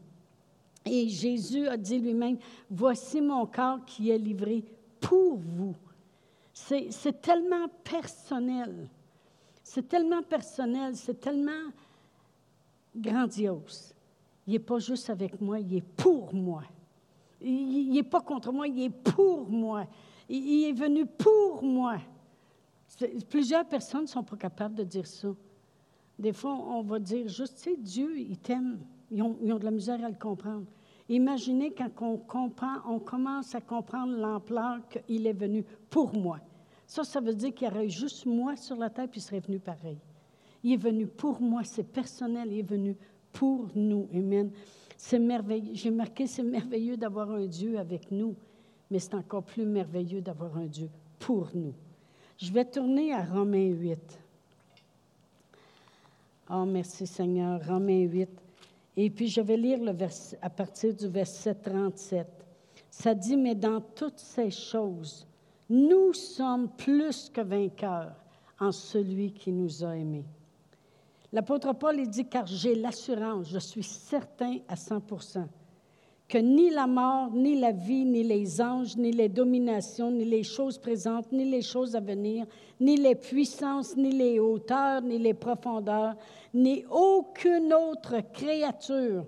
Et 0.83 1.07
Jésus 1.07 1.67
a 1.67 1.77
dit 1.77 1.99
lui-même, 1.99 2.39
voici 2.71 3.21
mon 3.21 3.45
corps 3.45 3.85
qui 3.85 4.09
est 4.09 4.17
livré 4.17 4.63
pour 4.99 5.37
vous. 5.37 5.75
C'est 6.55 7.21
tellement 7.21 7.67
personnel, 7.83 8.87
c'est 9.61 9.89
tellement 9.89 10.23
personnel, 10.23 10.95
c'est 10.95 11.19
tellement 11.19 11.69
grandiose. 12.95 13.93
Il 14.47 14.53
n'est 14.53 14.59
pas 14.59 14.79
juste 14.79 15.09
avec 15.09 15.41
moi, 15.41 15.59
il 15.59 15.75
est 15.75 15.81
pour 15.97 16.33
moi. 16.33 16.63
Il 17.41 17.91
n'est 17.91 18.03
pas 18.03 18.21
contre 18.21 18.53
moi, 18.53 18.67
il 18.67 18.83
est 18.83 18.89
pour 18.89 19.49
moi. 19.49 19.85
Il 20.29 20.69
est 20.69 20.71
venu 20.71 21.05
pour 21.05 21.61
moi. 21.61 21.97
Plusieurs 23.29 23.67
personnes 23.67 24.03
ne 24.03 24.07
sont 24.07 24.23
pas 24.23 24.37
capables 24.37 24.75
de 24.75 24.83
dire 24.83 25.05
ça. 25.05 25.27
Des 26.17 26.31
fois, 26.31 26.53
on 26.53 26.83
va 26.83 26.99
dire 26.99 27.27
juste, 27.27 27.57
tu 27.57 27.63
sais, 27.63 27.75
Dieu, 27.75 28.17
il 28.17 28.37
t'aime. 28.37 28.79
Ils 29.11 29.17
ils 29.17 29.51
ont, 29.51 29.59
de 29.59 29.65
la 29.65 29.71
misère 29.71 30.03
à 30.03 30.09
le 30.09 30.15
comprendre. 30.15 30.65
Imaginez 31.07 31.71
quand 31.71 31.89
on, 32.01 32.17
comprend, 32.17 32.77
on 32.87 32.99
commence 32.99 33.53
à 33.53 33.61
comprendre 33.61 34.17
l'ampleur 34.17 34.79
qu'il 34.89 35.27
est 35.27 35.33
venu 35.33 35.63
pour 35.89 36.13
moi. 36.15 36.39
Ça, 36.87 37.03
ça 37.03 37.19
veut 37.19 37.35
dire 37.35 37.53
qu'il 37.53 37.67
y 37.67 37.71
aurait 37.71 37.89
juste 37.89 38.25
moi 38.25 38.55
sur 38.55 38.75
la 38.75 38.89
terre, 38.89 39.07
puis 39.09 39.19
il 39.19 39.23
serait 39.23 39.39
venu 39.39 39.59
pareil. 39.59 39.97
Il 40.63 40.73
est 40.73 40.77
venu 40.77 41.05
pour 41.05 41.41
moi, 41.41 41.63
c'est 41.63 41.83
personnel, 41.83 42.51
il 42.51 42.59
est 42.59 42.69
venu 42.69 42.97
pour 43.31 43.69
nous. 43.75 44.07
Amen. 44.13 44.51
C'est 44.97 45.19
merveilleux. 45.19 45.73
J'ai 45.73 45.91
marqué, 45.91 46.25
c'est 46.25 46.43
merveilleux 46.43 46.97
d'avoir 46.97 47.29
un 47.31 47.45
Dieu 47.45 47.77
avec 47.77 48.09
nous, 48.11 48.35
mais 48.89 48.99
c'est 48.99 49.13
encore 49.13 49.43
plus 49.43 49.65
merveilleux 49.65 50.21
d'avoir 50.21 50.57
un 50.57 50.65
Dieu 50.65 50.89
pour 51.19 51.49
nous. 51.53 51.73
Je 52.37 52.51
vais 52.51 52.65
tourner 52.65 53.13
à 53.13 53.23
Romains 53.23 53.69
8. 53.69 54.19
Oh, 56.49 56.65
merci 56.65 57.05
Seigneur. 57.05 57.61
Romains 57.65 58.03
8. 58.03 58.29
Et 58.97 59.09
puis 59.09 59.27
je 59.27 59.41
vais 59.41 59.57
lire 59.57 59.83
le 59.83 59.91
verset, 59.91 60.37
à 60.41 60.49
partir 60.49 60.93
du 60.93 61.07
verset 61.07 61.55
37. 61.55 62.27
Ça 62.89 63.13
dit, 63.13 63.35
mais 63.35 63.55
dans 63.55 63.81
toutes 63.81 64.19
ces 64.19 64.51
choses, 64.51 65.27
nous 65.69 66.13
sommes 66.13 66.69
plus 66.69 67.29
que 67.29 67.41
vainqueurs 67.41 68.15
en 68.59 68.71
celui 68.71 69.33
qui 69.33 69.51
nous 69.51 69.83
a 69.83 69.95
aimés. 69.95 70.25
L'apôtre 71.33 71.73
Paul 71.73 72.07
dit, 72.07 72.29
car 72.29 72.45
j'ai 72.45 72.75
l'assurance, 72.75 73.49
je 73.49 73.59
suis 73.59 73.83
certain 73.83 74.59
à 74.69 74.77
100 74.77 75.01
que 76.27 76.39
ni 76.39 76.69
la 76.71 76.87
mort, 76.87 77.31
ni 77.33 77.59
la 77.59 77.71
vie, 77.71 78.05
ni 78.05 78.23
les 78.23 78.59
anges, 78.59 78.97
ni 78.97 79.11
les 79.11 79.29
dominations, 79.29 80.09
ni 80.09 80.25
les 80.25 80.43
choses 80.43 80.77
présentes, 80.77 81.31
ni 81.31 81.45
les 81.45 81.61
choses 81.61 81.95
à 81.95 81.99
venir, 81.99 82.45
ni 82.79 82.97
les 82.97 83.15
puissances, 83.15 83.95
ni 83.95 84.11
les 84.11 84.39
hauteurs, 84.39 85.01
ni 85.01 85.19
les 85.19 85.35
profondeurs, 85.35 86.15
ni 86.53 86.83
aucune 86.89 87.73
autre 87.73 88.21
créature 88.33 89.25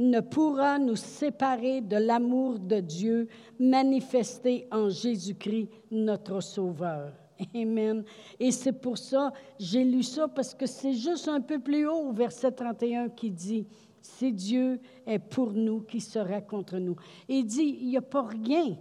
ne 0.00 0.20
pourra 0.20 0.78
nous 0.78 0.96
séparer 0.96 1.82
de 1.82 1.96
l'amour 1.96 2.58
de 2.58 2.80
Dieu 2.80 3.28
manifesté 3.58 4.66
en 4.72 4.88
Jésus-Christ, 4.88 5.68
notre 5.90 6.40
Sauveur. 6.40 7.12
Amen. 7.54 8.04
Et 8.38 8.50
c'est 8.50 8.72
pour 8.72 8.98
ça, 8.98 9.32
j'ai 9.58 9.84
lu 9.84 10.02
ça 10.02 10.26
parce 10.28 10.54
que 10.54 10.66
c'est 10.66 10.94
juste 10.94 11.28
un 11.28 11.40
peu 11.40 11.58
plus 11.58 11.86
haut 11.86 12.08
au 12.08 12.12
verset 12.12 12.52
31 12.52 13.08
qui 13.10 13.30
dit, 13.30 13.66
si 14.00 14.32
Dieu 14.32 14.80
est 15.06 15.18
pour 15.18 15.52
nous, 15.52 15.80
qui 15.82 16.00
sera 16.00 16.40
contre 16.40 16.78
nous? 16.78 16.96
Il 17.28 17.44
dit, 17.44 17.78
il 17.80 17.88
n'y 17.88 17.96
a 17.96 18.02
pas 18.02 18.22
rien, 18.22 18.76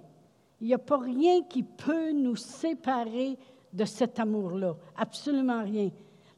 il 0.61 0.67
n'y 0.67 0.73
a 0.73 0.79
pas 0.79 0.97
rien 0.97 1.43
qui 1.43 1.63
peut 1.63 2.11
nous 2.11 2.35
séparer 2.35 3.38
de 3.71 3.85
cet 3.85 4.19
amour-là. 4.19 4.75
Absolument 4.95 5.63
rien. 5.63 5.89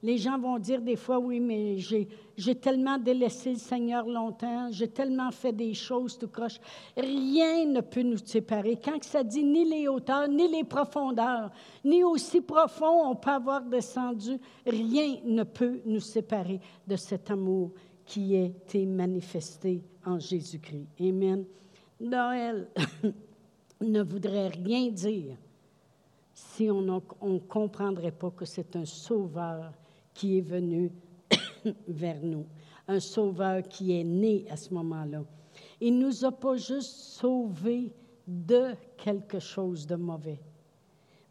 Les 0.04 0.18
gens 0.18 0.40
vont 0.40 0.58
dire 0.58 0.82
des 0.82 0.96
fois, 0.96 1.20
oui, 1.20 1.40
mais 1.40 1.78
j'ai 1.78 2.56
tellement 2.56 2.98
délaissé 2.98 3.52
le 3.52 3.60
Seigneur 3.60 4.08
longtemps, 4.08 4.70
j'ai 4.72 4.88
tellement 4.88 5.30
fait 5.30 5.54
des 5.54 5.76
choses 5.76 6.18
tout 6.18 6.28
croche. 6.28 6.60
Rien 6.98 7.68
ne 7.68 7.82
peut 7.82 8.02
nous 8.02 8.18
séparer. 8.18 8.80
Quand 8.84 9.04
ça 9.04 9.24
dit 9.24 9.44
ni 9.44 9.64
les 9.64 9.88
hauteurs, 9.88 10.28
ni 10.28 10.48
les 10.48 10.64
profondeurs, 10.64 11.52
ni 11.86 12.04
aussi 12.04 12.42
profond 12.42 13.12
on 13.12 13.16
peut 13.16 13.30
avoir 13.30 13.62
descendu, 13.62 14.40
rien 14.66 15.18
ne 15.24 15.44
peut 15.44 15.82
nous 15.86 16.00
séparer 16.00 16.60
de 16.88 16.96
cet 16.96 17.30
amour 17.30 17.72
qui 18.06 18.36
a 18.36 18.44
été 18.44 18.86
manifesté 18.86 19.82
en 20.06 20.20
Jésus-Christ. 20.20 20.88
Amen. 21.00 21.46
Noël 22.00 22.68
ne 23.82 24.02
voudrait 24.02 24.50
rien 24.50 24.90
dire 24.90 25.38
si 26.34 26.70
on 26.70 26.82
ne 26.82 27.40
comprendrait 27.40 28.12
pas 28.12 28.32
que 28.32 28.46
c'est 28.46 28.76
un 28.76 28.86
sauveur 28.86 29.74
qui 30.14 30.38
est 30.38 30.42
venu 30.42 30.92
vers 31.88 32.22
nous, 32.22 32.46
un 32.88 33.00
sauveur 33.00 33.64
qui 33.64 34.00
est 34.00 34.04
né 34.04 34.46
à 34.50 34.58
ce 34.58 34.74
moment-là. 34.74 35.24
Il 35.80 35.98
ne 35.98 36.08
nous 36.08 36.26
a 36.26 36.32
pas 36.32 36.56
juste 36.56 36.96
sauvés 37.20 37.94
de 38.28 38.74
quelque 38.98 39.40
chose 39.40 39.86
de 39.86 39.96
mauvais, 39.96 40.40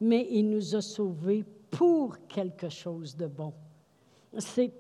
mais 0.01 0.27
il 0.31 0.49
nous 0.49 0.75
a 0.75 0.81
sauvés 0.81 1.45
pour 1.71 2.17
quelque 2.27 2.69
chose 2.69 3.17
de 3.17 3.27
bon. 3.27 3.53
C'est 4.39 4.73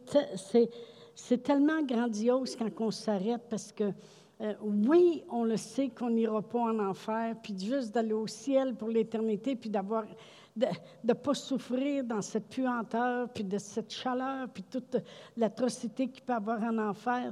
tellement 1.43 1.83
grandiose 1.83 2.57
quand 2.57 2.71
on 2.81 2.91
s'arrête 2.91 3.43
parce 3.49 3.73
que 3.73 3.93
euh, 4.41 4.55
oui, 4.63 5.23
on 5.29 5.45
le 5.45 5.57
sait 5.59 5.91
qu'on 5.91 6.11
n'ira 6.11 6.41
pas 6.41 6.61
en 6.61 6.79
enfer, 6.79 7.37
puis 7.43 7.55
juste 7.59 7.95
d'aller 7.95 8.15
au 8.15 8.27
ciel 8.27 8.75
pour 8.75 8.89
l'éternité, 8.89 9.55
puis 9.55 9.69
d'avoir 9.69 10.05
de 10.57 10.67
ne 11.05 11.13
pas 11.13 11.35
souffrir 11.35 12.05
dans 12.05 12.23
cette 12.23 12.49
puanteur, 12.49 13.29
puis 13.29 13.45
de 13.45 13.59
cette 13.59 13.93
chaleur, 13.93 14.49
puis 14.49 14.63
toute 14.63 14.97
l'atrocité 15.37 16.09
qu'il 16.09 16.23
peut 16.23 16.33
avoir 16.33 16.63
en 16.63 16.79
enfer, 16.79 17.31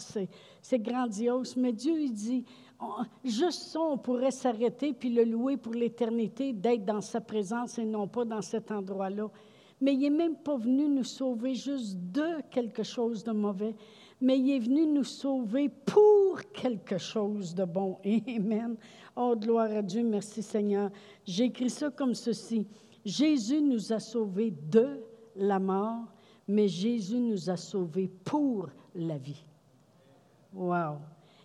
c'est 0.63 0.79
grandiose. 0.79 1.57
Mais 1.57 1.73
Dieu, 1.73 2.01
il 2.01 2.13
dit, 2.13 2.45
juste 3.25 3.63
ça, 3.65 3.81
on 3.81 3.99
pourrait 3.99 4.31
s'arrêter 4.31 4.93
puis 4.93 5.11
le 5.11 5.25
louer 5.25 5.57
pour 5.57 5.75
l'éternité, 5.75 6.53
d'être 6.53 6.85
dans 6.85 7.01
sa 7.01 7.21
présence 7.21 7.79
et 7.79 7.85
non 7.85 8.07
pas 8.07 8.25
dans 8.25 8.43
cet 8.43 8.71
endroit-là. 8.71 9.31
Mais 9.81 9.95
il 9.95 10.01
n'est 10.01 10.11
même 10.11 10.37
pas 10.37 10.57
venu 10.57 10.89
nous 10.89 11.05
sauver 11.05 11.55
juste 11.55 11.97
de 12.13 12.41
quelque 12.51 12.83
chose 12.83 13.23
de 13.23 13.33
mauvais, 13.33 13.75
mais 14.21 14.39
il 14.39 14.51
est 14.51 14.59
venu 14.59 14.87
nous 14.87 15.05
sauver 15.05 15.69
pour 15.69 16.41
quelque 16.53 16.99
chose 16.99 17.55
de 17.55 17.65
bon. 17.65 17.99
Amen. 18.29 18.77
Oh, 19.15 19.35
gloire 19.37 19.71
à 19.71 19.83
Dieu, 19.83 20.03
merci 20.03 20.43
Seigneur. 20.43 20.91
J'écris 21.25 21.71
ça 21.71 21.91
comme 21.91 22.15
ceci. 22.15 22.67
Jésus 23.05 23.63
nous 23.63 23.93
a 23.93 24.01
sauvés 24.01 24.51
de 24.51 25.01
la 25.37 25.59
mort, 25.59 26.05
mais 26.47 26.67
Jésus 26.67 27.21
nous 27.21 27.49
a 27.49 27.57
sauvés 27.57 28.11
pour 28.25 28.69
la 28.95 29.19
vie. 29.19 29.45
Wow! 30.53 30.99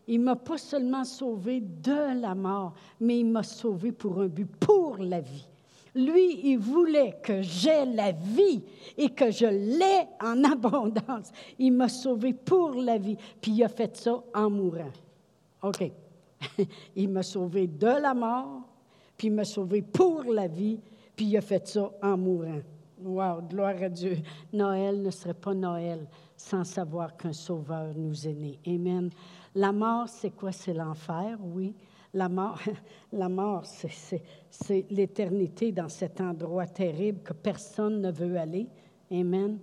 Il 0.07 0.19
m'a 0.19 0.35
pas 0.35 0.57
seulement 0.57 1.05
sauvé 1.05 1.61
de 1.61 2.19
la 2.19 2.35
mort, 2.35 2.73
mais 2.99 3.19
il 3.19 3.25
m'a 3.25 3.43
sauvé 3.43 3.91
pour 3.91 4.19
un 4.19 4.27
but, 4.27 4.47
pour 4.57 4.97
la 4.97 5.21
vie. 5.21 5.47
Lui, 5.95 6.51
il 6.51 6.57
voulait 6.57 7.17
que 7.21 7.41
j'aie 7.41 7.85
la 7.85 8.11
vie 8.11 8.63
et 8.97 9.09
que 9.09 9.29
je 9.29 9.45
l'ai 9.45 10.07
en 10.21 10.43
abondance. 10.51 11.31
Il 11.59 11.73
m'a 11.73 11.89
sauvé 11.89 12.33
pour 12.33 12.73
la 12.73 12.97
vie, 12.97 13.17
puis 13.41 13.51
il 13.51 13.63
a 13.63 13.69
fait 13.69 13.95
ça 13.95 14.23
en 14.33 14.49
mourant. 14.49 14.91
OK. 15.61 15.91
il 16.95 17.09
m'a 17.09 17.23
sauvé 17.23 17.67
de 17.67 17.85
la 17.87 18.13
mort, 18.13 18.61
puis 19.17 19.27
il 19.27 19.33
m'a 19.33 19.45
sauvé 19.45 19.81
pour 19.81 20.23
la 20.23 20.47
vie, 20.47 20.79
puis 21.15 21.25
il 21.25 21.37
a 21.37 21.41
fait 21.41 21.67
ça 21.67 21.91
en 22.01 22.17
mourant. 22.17 22.61
Wow, 23.03 23.41
gloire 23.49 23.81
à 23.81 23.89
Dieu. 23.89 24.17
Noël 24.51 25.01
ne 25.01 25.11
serait 25.11 25.33
pas 25.33 25.53
Noël 25.53 26.07
sans 26.37 26.63
savoir 26.63 27.15
qu'un 27.17 27.33
sauveur 27.33 27.93
nous 27.95 28.27
est 28.27 28.33
né. 28.33 28.59
Amen. 28.65 29.09
La 29.55 29.71
mort, 29.71 30.07
c'est 30.07 30.31
quoi? 30.31 30.51
C'est 30.51 30.73
l'enfer, 30.73 31.37
oui. 31.41 31.75
La 32.13 32.29
mort, 32.29 32.59
la 33.11 33.29
mort 33.29 33.65
c'est 33.65 34.85
l'éternité 34.89 35.71
dans 35.71 35.89
cet 35.89 36.21
endroit 36.21 36.67
terrible 36.67 37.21
que 37.21 37.33
personne 37.33 38.01
ne 38.01 38.11
veut 38.11 38.37
aller. 38.37 38.67
Amen. 39.11 39.59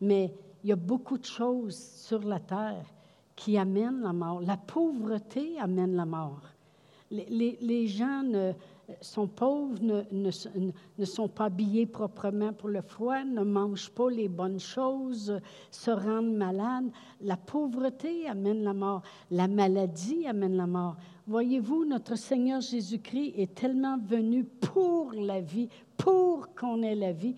Mais 0.00 0.32
il 0.62 0.70
y 0.70 0.72
a 0.72 0.76
beaucoup 0.76 1.18
de 1.18 1.24
choses 1.24 1.76
sur 1.76 2.22
la 2.22 2.40
terre 2.40 2.86
qui 3.34 3.56
amènent 3.56 4.02
la 4.02 4.12
mort. 4.12 4.40
La 4.40 4.56
pauvreté 4.56 5.58
amène 5.60 5.94
la 5.94 6.06
mort. 6.06 6.42
Les, 7.10 7.56
les, 7.60 7.86
gens 7.86 8.22
ne, 8.22 8.52
sont 9.00 9.26
pauvres, 9.26 9.78
ne, 9.82 11.04
sont 11.04 11.28
pas 11.28 11.44
habillés 11.44 11.86
proprement 11.86 12.52
pour 12.52 12.68
le 12.68 12.80
froid, 12.80 13.22
ne 13.24 13.42
mangent 13.42 13.90
pas 13.90 14.10
les 14.10 14.28
bonnes 14.28 14.60
choses, 14.60 15.40
se 15.70 15.90
rendent 15.90 16.34
malades. 16.34 16.90
La 17.20 17.36
pauvreté 17.36 18.26
amène 18.28 18.62
la 18.62 18.74
mort. 18.74 19.02
La 19.30 19.46
maladie 19.46 20.26
amène 20.26 20.56
la 20.56 20.66
mort. 20.66 20.96
Voyez-vous, 21.26 21.84
notre 21.84 22.16
Seigneur 22.16 22.60
Jésus-Christ 22.60 23.34
est 23.36 23.54
tellement 23.54 23.98
venu 23.98 24.44
pour 24.44 25.12
la 25.12 25.40
vie, 25.40 25.68
pour 25.96 26.54
qu'on 26.54 26.82
ait 26.82 26.94
la 26.94 27.12
vie, 27.12 27.34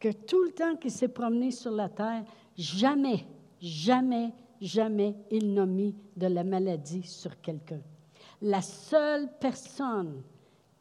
que 0.00 0.10
tout 0.10 0.42
le 0.42 0.52
temps 0.52 0.76
qu'il 0.76 0.90
s'est 0.90 1.08
promené 1.08 1.50
sur 1.50 1.72
la 1.72 1.90
terre, 1.90 2.24
jamais, 2.56 3.26
jamais, 3.60 4.32
jamais 4.60 5.14
il 5.30 5.52
n'a 5.52 5.66
mis 5.66 5.94
de 6.16 6.26
la 6.26 6.44
maladie 6.44 7.02
sur 7.02 7.38
quelqu'un. 7.42 7.80
La 8.40 8.62
seule 8.62 9.28
personne 9.38 10.22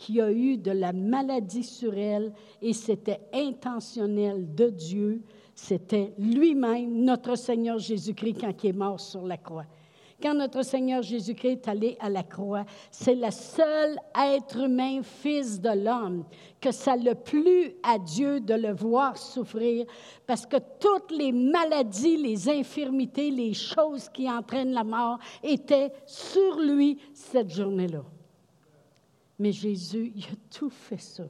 qui 0.03 0.19
a 0.19 0.29
eu 0.33 0.57
de 0.57 0.71
la 0.71 0.91
maladie 0.91 1.63
sur 1.63 1.97
elle 1.97 2.33
et 2.61 2.73
c'était 2.73 3.21
intentionnel 3.33 4.53
de 4.53 4.69
Dieu. 4.69 5.21
C'était 5.55 6.13
lui-même, 6.17 7.05
notre 7.05 7.37
Seigneur 7.37 7.79
Jésus-Christ, 7.79 8.41
quand 8.41 8.63
il 8.63 8.71
est 8.71 8.73
mort 8.73 8.99
sur 8.99 9.25
la 9.25 9.37
croix. 9.37 9.63
Quand 10.21 10.33
notre 10.33 10.61
Seigneur 10.61 11.01
Jésus-Christ 11.03 11.51
est 11.51 11.67
allé 11.69 11.97
à 12.01 12.09
la 12.09 12.23
croix, 12.23 12.65
c'est 12.91 13.15
le 13.15 13.31
seul 13.31 13.97
être 14.13 14.57
humain, 14.57 14.99
fils 15.03 15.61
de 15.61 15.69
l'homme, 15.69 16.25
que 16.59 16.71
ça 16.71 16.97
le 16.97 17.15
plu 17.15 17.73
à 17.81 17.97
Dieu 17.97 18.41
de 18.41 18.55
le 18.55 18.73
voir 18.73 19.17
souffrir, 19.17 19.85
parce 20.27 20.45
que 20.45 20.57
toutes 20.81 21.11
les 21.11 21.31
maladies, 21.31 22.17
les 22.17 22.49
infirmités, 22.49 23.31
les 23.31 23.53
choses 23.53 24.09
qui 24.09 24.29
entraînent 24.29 24.73
la 24.73 24.83
mort 24.83 25.17
étaient 25.41 25.93
sur 26.05 26.59
lui 26.59 26.99
cette 27.13 27.51
journée-là. 27.51 28.03
Mais 29.39 29.51
Jésus, 29.51 30.11
il 30.15 30.23
a 30.25 30.35
tout 30.49 30.69
fait 30.69 31.01
ça. 31.01 31.25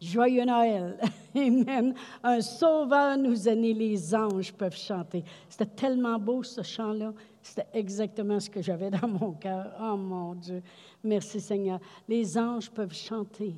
Joyeux 0.00 0.44
Noël. 0.44 0.98
Amen. 1.34 1.94
Un 2.22 2.40
sauveur 2.40 3.16
nous 3.16 3.48
a 3.48 3.54
né, 3.54 3.74
les 3.74 4.14
anges 4.14 4.52
peuvent 4.52 4.76
chanter. 4.76 5.24
C'était 5.48 5.66
tellement 5.66 6.18
beau 6.18 6.42
ce 6.42 6.62
chant-là. 6.62 7.12
C'était 7.42 7.66
exactement 7.72 8.38
ce 8.38 8.48
que 8.48 8.62
j'avais 8.62 8.90
dans 8.90 9.08
mon 9.08 9.32
cœur. 9.32 9.72
Oh 9.80 9.96
mon 9.96 10.34
Dieu. 10.34 10.62
Merci 11.02 11.40
Seigneur. 11.40 11.80
Les 12.08 12.38
anges 12.38 12.70
peuvent 12.70 12.94
chanter. 12.94 13.54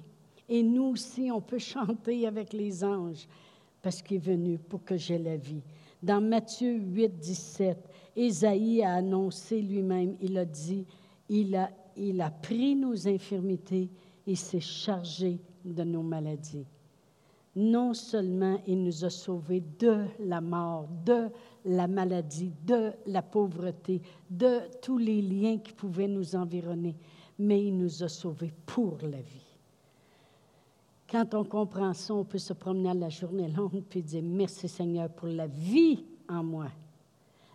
Et 0.48 0.62
nous 0.62 0.84
aussi, 0.84 1.30
on 1.30 1.40
peut 1.40 1.58
chanter 1.58 2.26
avec 2.26 2.52
les 2.52 2.82
anges 2.82 3.26
parce 3.82 4.02
qu'il 4.02 4.16
est 4.16 4.20
venu 4.20 4.58
pour 4.58 4.84
que 4.84 4.96
j'aie 4.96 5.18
la 5.18 5.36
vie. 5.36 5.62
Dans 6.02 6.20
Matthieu 6.20 6.72
8, 6.72 7.18
17, 7.18 7.88
Ésaïe 8.16 8.82
a 8.82 8.94
annoncé 8.94 9.60
lui-même, 9.60 10.16
il 10.20 10.38
a 10.38 10.44
dit, 10.44 10.86
il 11.28 11.54
a 11.54 11.70
il 12.00 12.20
a 12.20 12.30
pris 12.30 12.74
nos 12.74 13.06
infirmités 13.06 13.90
et 14.26 14.34
s'est 14.34 14.60
chargé 14.60 15.38
de 15.64 15.84
nos 15.84 16.02
maladies. 16.02 16.66
Non 17.56 17.94
seulement 17.94 18.60
il 18.66 18.82
nous 18.82 19.04
a 19.04 19.10
sauvés 19.10 19.62
de 19.78 20.06
la 20.20 20.40
mort, 20.40 20.88
de 21.04 21.28
la 21.64 21.86
maladie, 21.88 22.52
de 22.64 22.92
la 23.06 23.22
pauvreté, 23.22 24.00
de 24.30 24.60
tous 24.80 24.98
les 24.98 25.20
liens 25.20 25.58
qui 25.58 25.72
pouvaient 25.72 26.08
nous 26.08 26.36
environner, 26.36 26.96
mais 27.38 27.66
il 27.66 27.76
nous 27.76 28.02
a 28.02 28.08
sauvés 28.08 28.52
pour 28.64 28.98
la 29.02 29.20
vie. 29.20 29.46
Quand 31.10 31.34
on 31.34 31.44
comprend 31.44 31.92
ça, 31.92 32.14
on 32.14 32.24
peut 32.24 32.38
se 32.38 32.52
promener 32.52 32.90
à 32.90 32.94
la 32.94 33.08
journée 33.08 33.48
longue 33.48 33.82
et 33.94 34.02
dire 34.02 34.22
merci 34.22 34.68
Seigneur 34.68 35.10
pour 35.10 35.28
la 35.28 35.48
vie 35.48 36.04
en 36.28 36.44
moi 36.44 36.68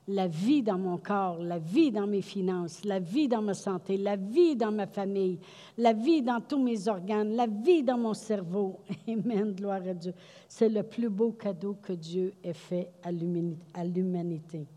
la 0.08 0.28
vie 0.28 0.62
dans 0.62 0.78
mon 0.78 0.98
corps, 0.98 1.40
la 1.40 1.58
vie 1.58 1.92
dans 1.92 2.06
mes 2.06 2.22
finances, 2.22 2.86
la 2.86 3.00
vie 3.00 3.28
dans 3.28 3.42
ma 3.42 3.56
santé, 3.56 3.98
la 3.98 4.16
vie 4.16 4.56
dans 4.56 4.72
ma 4.72 4.86
famille, 4.86 5.40
la 5.78 5.94
vie 5.94 6.22
dans 6.22 6.42
tous 6.42 6.62
mes 6.62 6.88
organes, 6.88 7.36
la 7.36 7.48
vie 7.48 7.82
dans 7.82 7.98
mon 7.98 8.14
cerveau. 8.14 8.80
Amen, 9.08 9.54
gloire 9.54 9.82
à 9.88 9.94
Dieu. 9.94 10.14
C'est 10.48 10.70
le 10.70 10.84
plus 10.84 11.10
beau 11.10 11.32
cadeau 11.32 11.76
que 11.82 11.94
Dieu 11.94 12.34
ait 12.44 12.54
fait 12.54 12.92
à 13.04 13.12
l'humanité. 13.12 14.68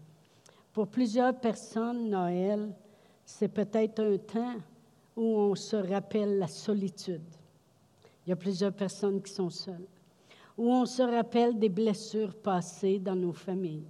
Pour 0.73 0.89
plusieurs 0.89 1.39
personnes, 1.39 2.09
Noël, 2.09 2.73
c'est 3.25 3.49
peut-être 3.49 4.01
un 4.01 4.17
temps 4.17 4.55
où 5.15 5.37
on 5.37 5.55
se 5.55 5.77
rappelle 5.77 6.39
la 6.39 6.49
solitude. 6.49 7.21
Il 8.25 8.31
y 8.31 8.33
a 8.33 8.37
plusieurs 8.37 8.73
personnes 8.73 9.21
qui 9.21 9.33
sont 9.33 9.51
seules. 9.51 9.87
Où 10.57 10.73
on 10.73 10.87
se 10.87 11.03
rappelle 11.03 11.59
des 11.59 11.69
blessures 11.69 12.35
passées 12.35 12.99
dans 12.99 13.15
nos 13.15 13.33
familles. 13.33 13.87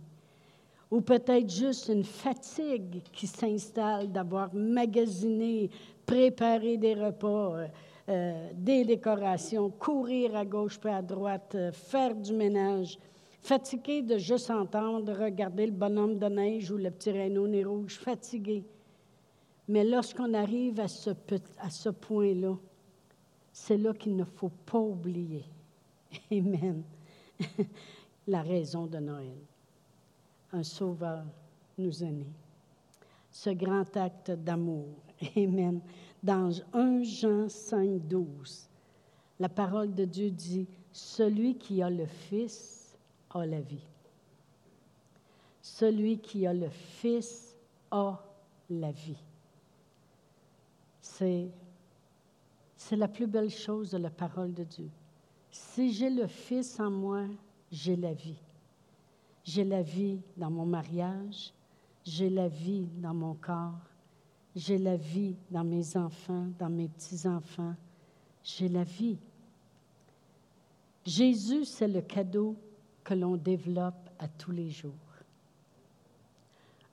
Ou 0.90 1.00
peut-être 1.02 1.50
juste 1.50 1.88
une 1.88 2.04
fatigue 2.04 3.02
qui 3.12 3.26
s'installe 3.26 4.10
d'avoir 4.10 4.54
magasiné, 4.54 5.70
préparé 6.06 6.78
des 6.78 6.94
repas, 6.94 7.56
euh, 7.56 7.66
euh, 8.08 8.50
des 8.54 8.84
décorations, 8.84 9.68
courir 9.68 10.34
à 10.34 10.46
gauche 10.46 10.78
puis 10.78 10.90
à 10.90 11.02
droite, 11.02 11.54
euh, 11.54 11.72
faire 11.72 12.14
du 12.14 12.32
ménage, 12.32 12.98
fatigué 13.42 14.00
de 14.00 14.16
juste 14.16 14.50
entendre, 14.50 15.12
regarder 15.12 15.66
le 15.66 15.72
bonhomme 15.72 16.18
de 16.18 16.26
neige 16.26 16.70
ou 16.70 16.78
le 16.78 16.90
petit 16.90 17.10
rhino 17.10 17.46
nez 17.46 17.64
rouge, 17.64 17.98
fatigué. 17.98 18.64
Mais 19.68 19.84
lorsqu'on 19.84 20.32
arrive 20.32 20.80
à 20.80 20.88
ce, 20.88 21.10
à 21.58 21.68
ce 21.68 21.90
point-là, 21.90 22.56
c'est 23.52 23.76
là, 23.76 23.92
qu'il 23.92 24.16
ne 24.16 24.24
faut 24.24 24.52
pas 24.64 24.78
oublier. 24.78 25.44
Amen. 26.32 26.82
La 28.26 28.40
raison 28.40 28.86
de 28.86 28.98
Noël. 28.98 29.36
Un 30.52 30.62
sauveur 30.62 31.24
nous 31.76 32.02
a 32.02 32.06
né. 32.06 32.26
Ce 33.30 33.50
grand 33.50 33.96
acte 33.96 34.30
d'amour. 34.30 34.88
Amen 35.36 35.80
dans 36.22 36.50
1 36.72 37.02
Jean 37.02 37.48
5, 37.48 38.06
12, 38.08 38.68
la 39.38 39.48
parole 39.48 39.94
de 39.94 40.04
Dieu 40.04 40.30
dit, 40.30 40.66
Celui 40.92 41.56
qui 41.56 41.82
a 41.82 41.90
le 41.90 42.06
Fils 42.06 42.96
a 43.30 43.46
la 43.46 43.60
vie. 43.60 43.86
Celui 45.62 46.18
qui 46.18 46.46
a 46.46 46.52
le 46.52 46.68
Fils 46.70 47.56
a 47.90 48.20
la 48.70 48.90
vie. 48.90 49.22
C'est, 51.00 51.48
c'est 52.76 52.96
la 52.96 53.08
plus 53.08 53.26
belle 53.26 53.50
chose 53.50 53.90
de 53.90 53.98
la 53.98 54.10
parole 54.10 54.52
de 54.52 54.64
Dieu. 54.64 54.90
Si 55.50 55.92
j'ai 55.92 56.10
le 56.10 56.26
Fils 56.26 56.80
en 56.80 56.90
moi, 56.90 57.24
j'ai 57.70 57.96
la 57.96 58.12
vie. 58.12 58.40
J'ai 59.48 59.64
la 59.64 59.80
vie 59.80 60.20
dans 60.36 60.50
mon 60.50 60.66
mariage, 60.66 61.54
j'ai 62.04 62.28
la 62.28 62.48
vie 62.48 62.86
dans 62.98 63.14
mon 63.14 63.32
corps, 63.32 63.80
j'ai 64.54 64.76
la 64.76 64.96
vie 64.96 65.36
dans 65.50 65.64
mes 65.64 65.96
enfants, 65.96 66.48
dans 66.58 66.68
mes 66.68 66.86
petits-enfants. 66.86 67.74
J'ai 68.44 68.68
la 68.68 68.84
vie. 68.84 69.16
Jésus, 71.02 71.64
c'est 71.64 71.88
le 71.88 72.02
cadeau 72.02 72.56
que 73.02 73.14
l'on 73.14 73.38
développe 73.38 74.10
à 74.18 74.28
tous 74.28 74.50
les 74.50 74.68
jours. 74.68 74.92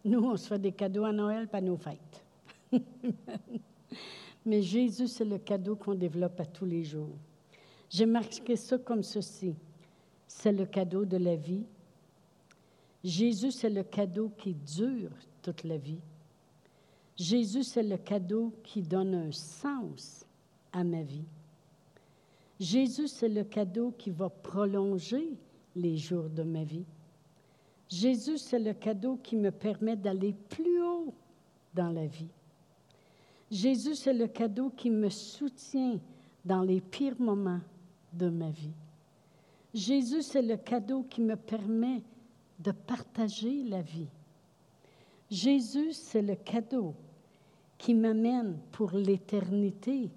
Nous, 0.05 0.23
on 0.23 0.37
se 0.37 0.47
fait 0.47 0.59
des 0.59 0.71
cadeaux 0.71 1.03
à 1.03 1.11
Noël, 1.11 1.49
pas 1.49 1.59
nos 1.59 1.75
fêtes. 1.75 2.23
Mais 4.45 4.61
Jésus, 4.61 5.09
c'est 5.09 5.25
le 5.25 5.39
cadeau 5.39 5.75
qu'on 5.75 5.95
développe 5.95 6.39
à 6.39 6.45
tous 6.45 6.65
les 6.65 6.85
jours. 6.85 7.17
J'ai 7.89 8.05
marqué 8.05 8.55
ça 8.55 8.77
comme 8.77 9.03
ceci. 9.03 9.53
C'est 10.25 10.53
le 10.53 10.65
cadeau 10.65 11.03
de 11.03 11.17
la 11.17 11.35
vie. 11.35 11.65
Jésus, 13.05 13.51
c'est 13.51 13.69
le 13.69 13.83
cadeau 13.83 14.31
qui 14.35 14.55
dure 14.55 15.11
toute 15.43 15.63
la 15.63 15.77
vie. 15.77 15.99
Jésus, 17.15 17.61
c'est 17.61 17.83
le 17.83 17.97
cadeau 17.97 18.51
qui 18.63 18.81
donne 18.81 19.13
un 19.13 19.31
sens 19.31 20.25
à 20.73 20.83
ma 20.83 21.03
vie. 21.03 21.27
Jésus, 22.59 23.07
c'est 23.07 23.29
le 23.29 23.43
cadeau 23.43 23.93
qui 23.95 24.09
va 24.09 24.29
prolonger 24.29 25.37
les 25.75 25.97
jours 25.97 26.29
de 26.29 26.41
ma 26.41 26.63
vie. 26.63 26.85
Jésus, 27.89 28.39
c'est 28.39 28.57
le 28.57 28.73
cadeau 28.73 29.19
qui 29.21 29.35
me 29.35 29.51
permet 29.51 29.95
d'aller 29.95 30.33
plus 30.49 30.81
haut 30.81 31.13
dans 31.75 31.91
la 31.91 32.07
vie. 32.07 32.31
Jésus, 33.51 33.93
c'est 33.93 34.15
le 34.15 34.25
cadeau 34.25 34.71
qui 34.71 34.89
me 34.89 35.09
soutient 35.09 35.99
dans 36.43 36.63
les 36.63 36.81
pires 36.81 37.21
moments 37.21 37.61
de 38.13 38.29
ma 38.29 38.49
vie. 38.49 38.73
Jésus, 39.75 40.23
c'est 40.23 40.41
le 40.41 40.57
cadeau 40.57 41.03
qui 41.03 41.21
me 41.21 41.35
permet 41.35 42.01
de 42.59 42.71
partager 42.71 43.63
la 43.63 43.81
vie. 43.81 44.09
Jésus, 45.29 45.93
c'est 45.93 46.21
le 46.21 46.35
cadeau 46.35 46.93
qui 47.77 47.93
m'amène 47.93 48.57
pour 48.71 48.91
l'éternité 48.91 50.09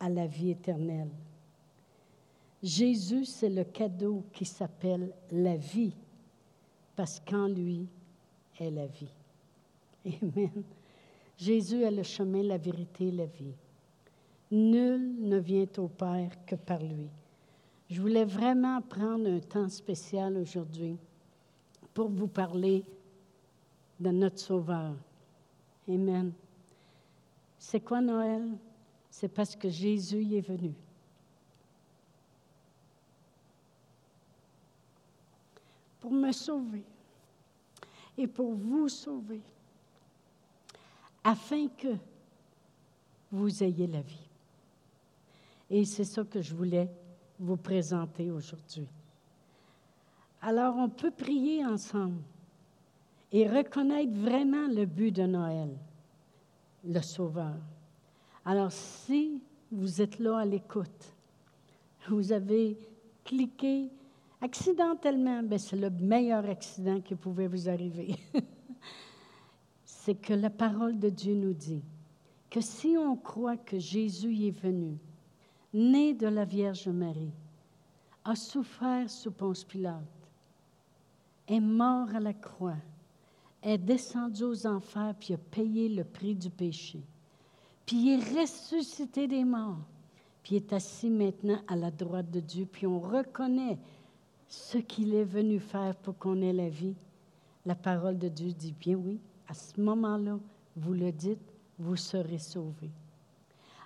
à 0.00 0.08
la 0.08 0.26
vie 0.26 0.50
éternelle. 0.50 1.10
Jésus, 2.62 3.26
c'est 3.26 3.50
le 3.50 3.64
cadeau 3.64 4.24
qui 4.32 4.44
s'appelle 4.44 5.12
la 5.30 5.56
vie, 5.56 5.94
parce 6.96 7.20
qu'en 7.20 7.48
lui 7.48 7.86
est 8.58 8.70
la 8.70 8.86
vie. 8.86 9.12
Amen. 10.22 10.62
Jésus 11.36 11.82
est 11.82 11.90
le 11.90 12.02
chemin, 12.02 12.42
la 12.42 12.56
vérité, 12.56 13.10
la 13.10 13.26
vie. 13.26 13.54
Nul 14.50 15.16
ne 15.20 15.38
vient 15.38 15.66
au 15.78 15.88
Père 15.88 16.30
que 16.46 16.54
par 16.54 16.82
lui. 16.82 17.08
Je 17.90 18.00
voulais 18.00 18.24
vraiment 18.24 18.80
prendre 18.80 19.28
un 19.28 19.40
temps 19.40 19.68
spécial 19.68 20.36
aujourd'hui 20.36 20.96
pour 21.96 22.10
vous 22.10 22.28
parler 22.28 22.84
de 23.98 24.10
notre 24.10 24.38
Sauveur. 24.38 24.92
Amen. 25.88 26.30
C'est 27.58 27.80
quoi 27.80 28.02
Noël? 28.02 28.58
C'est 29.08 29.28
parce 29.28 29.56
que 29.56 29.70
Jésus 29.70 30.34
est 30.34 30.42
venu. 30.42 30.74
Pour 35.98 36.12
me 36.12 36.30
sauver 36.32 36.84
et 38.18 38.26
pour 38.26 38.52
vous 38.52 38.90
sauver, 38.90 39.40
afin 41.24 41.66
que 41.68 41.96
vous 43.32 43.62
ayez 43.62 43.86
la 43.86 44.02
vie. 44.02 44.28
Et 45.70 45.86
c'est 45.86 46.04
ça 46.04 46.24
que 46.24 46.42
je 46.42 46.54
voulais 46.54 46.90
vous 47.38 47.56
présenter 47.56 48.30
aujourd'hui. 48.30 48.86
Alors, 50.48 50.76
on 50.76 50.88
peut 50.88 51.10
prier 51.10 51.66
ensemble 51.66 52.22
et 53.32 53.48
reconnaître 53.48 54.12
vraiment 54.12 54.68
le 54.68 54.86
but 54.86 55.10
de 55.10 55.24
Noël 55.24 55.76
le 56.84 57.00
Sauveur. 57.00 57.56
Alors, 58.44 58.70
si 58.70 59.42
vous 59.72 60.00
êtes 60.00 60.20
là 60.20 60.38
à 60.38 60.44
l'écoute, 60.44 61.16
vous 62.08 62.30
avez 62.30 62.78
cliqué 63.24 63.90
accidentellement, 64.40 65.42
ben 65.42 65.58
c'est 65.58 65.74
le 65.74 65.90
meilleur 65.90 66.48
accident 66.48 67.00
qui 67.00 67.16
pouvait 67.16 67.48
vous 67.48 67.68
arriver. 67.68 68.14
c'est 69.84 70.14
que 70.14 70.32
la 70.32 70.50
parole 70.50 70.96
de 70.96 71.08
Dieu 71.08 71.34
nous 71.34 71.54
dit 71.54 71.82
que 72.48 72.60
si 72.60 72.96
on 72.96 73.16
croit 73.16 73.56
que 73.56 73.80
Jésus 73.80 74.46
est 74.46 74.56
venu, 74.62 74.96
né 75.74 76.14
de 76.14 76.28
la 76.28 76.44
Vierge 76.44 76.86
Marie, 76.86 77.34
a 78.24 78.36
souffert 78.36 79.10
sous 79.10 79.32
Ponce 79.32 79.64
Pilate, 79.64 80.15
est 81.48 81.60
mort 81.60 82.08
à 82.14 82.20
la 82.20 82.32
croix, 82.32 82.76
est 83.62 83.78
descendu 83.78 84.44
aux 84.44 84.66
enfers, 84.66 85.14
puis 85.18 85.34
a 85.34 85.38
payé 85.38 85.88
le 85.88 86.04
prix 86.04 86.34
du 86.34 86.50
péché. 86.50 87.00
Puis 87.84 88.10
est 88.10 88.40
ressuscité 88.40 89.28
des 89.28 89.44
morts, 89.44 89.78
puis 90.42 90.56
est 90.56 90.72
assis 90.72 91.10
maintenant 91.10 91.60
à 91.68 91.76
la 91.76 91.90
droite 91.90 92.30
de 92.30 92.40
Dieu, 92.40 92.66
puis 92.66 92.86
on 92.86 93.00
reconnaît 93.00 93.78
ce 94.48 94.78
qu'il 94.78 95.14
est 95.14 95.24
venu 95.24 95.58
faire 95.58 95.94
pour 95.96 96.16
qu'on 96.18 96.40
ait 96.42 96.52
la 96.52 96.68
vie. 96.68 96.94
La 97.64 97.74
parole 97.74 98.18
de 98.18 98.28
Dieu 98.28 98.52
dit 98.52 98.74
bien 98.78 98.96
oui, 98.96 99.20
à 99.48 99.54
ce 99.54 99.80
moment-là, 99.80 100.38
vous 100.76 100.92
le 100.92 101.12
dites, 101.12 101.52
vous 101.78 101.96
serez 101.96 102.38
sauvés. 102.38 102.90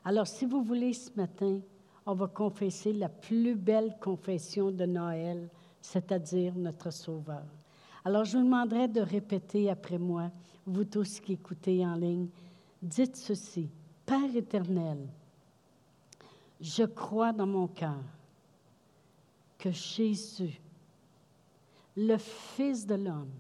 Alors, 0.05 0.27
si 0.27 0.47
vous 0.47 0.63
voulez 0.63 0.93
ce 0.93 1.11
matin, 1.17 1.61
on 2.07 2.15
va 2.15 2.27
confesser 2.27 2.93
la 2.93 3.09
plus 3.09 3.55
belle 3.55 3.97
confession 4.01 4.71
de 4.71 4.87
Noël, 4.87 5.49
c'est-à-dire 5.81 6.55
notre 6.55 6.91
Sauveur. 6.91 7.45
Alors, 8.05 8.25
je 8.25 8.39
vous 8.39 8.45
demanderai 8.45 8.89
de 8.89 9.01
répéter 9.01 9.71
après 9.71 9.99
moi, 9.99 10.31
vous 10.67 10.85
tous 10.85 11.21
qui 11.21 11.35
écoutez 11.35 11.85
en 11.85 11.95
ligne, 11.95 12.29
dites 12.83 13.17
ceci. 13.17 13.69
Père 14.07 14.35
éternel, 14.35 15.07
je 16.61 16.85
crois 16.85 17.33
dans 17.33 17.47
mon 17.47 17.69
cœur 17.69 18.03
que 19.59 19.71
Jésus, 19.71 20.61
le 21.97 22.17
Fils 22.17 22.87
de 22.87 22.95
l'homme 22.95 23.31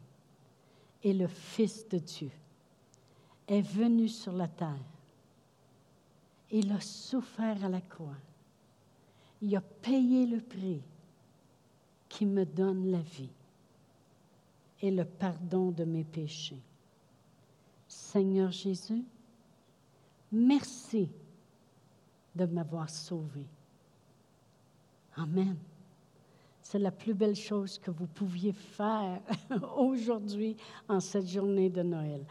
et 1.03 1.13
le 1.13 1.27
Fils 1.27 1.89
de 1.89 1.99
Dieu, 1.99 2.31
est 3.49 3.63
venu 3.63 4.09
sur 4.09 4.33
la 4.33 4.47
terre. 4.47 4.85
Il 6.53 6.71
a 6.73 6.81
souffert 6.81 7.65
à 7.65 7.69
la 7.69 7.81
croix. 7.81 8.19
Il 9.43 9.57
a 9.57 9.61
payé 9.61 10.27
le 10.27 10.41
prix 10.41 10.83
qui 12.11 12.27
me 12.27 12.45
donne 12.45 12.91
la 12.91 13.01
vie 13.01 13.31
et 14.83 14.91
le 14.91 15.05
pardon 15.07 15.71
de 15.71 15.85
mes 15.85 16.05
péchés. 16.05 16.61
Seigneur 17.87 18.51
Jésus, 18.51 19.05
merci 20.33 21.09
de 22.35 22.45
m'avoir 22.45 22.91
sauvé. 22.91 23.47
Amen. 25.17 25.57
c'est 26.63 26.79
la 26.79 26.93
plus 26.93 27.15
belle 27.15 27.37
chose 27.37 27.79
que 27.79 27.91
vous 27.91 28.07
pouviez 28.07 28.53
faire 28.53 29.21
aujourd'hui 29.77 30.57
en 30.89 31.01
cette 31.01 31.27
journée 31.27 31.69
de 31.69 31.83
Noël. 31.83 32.25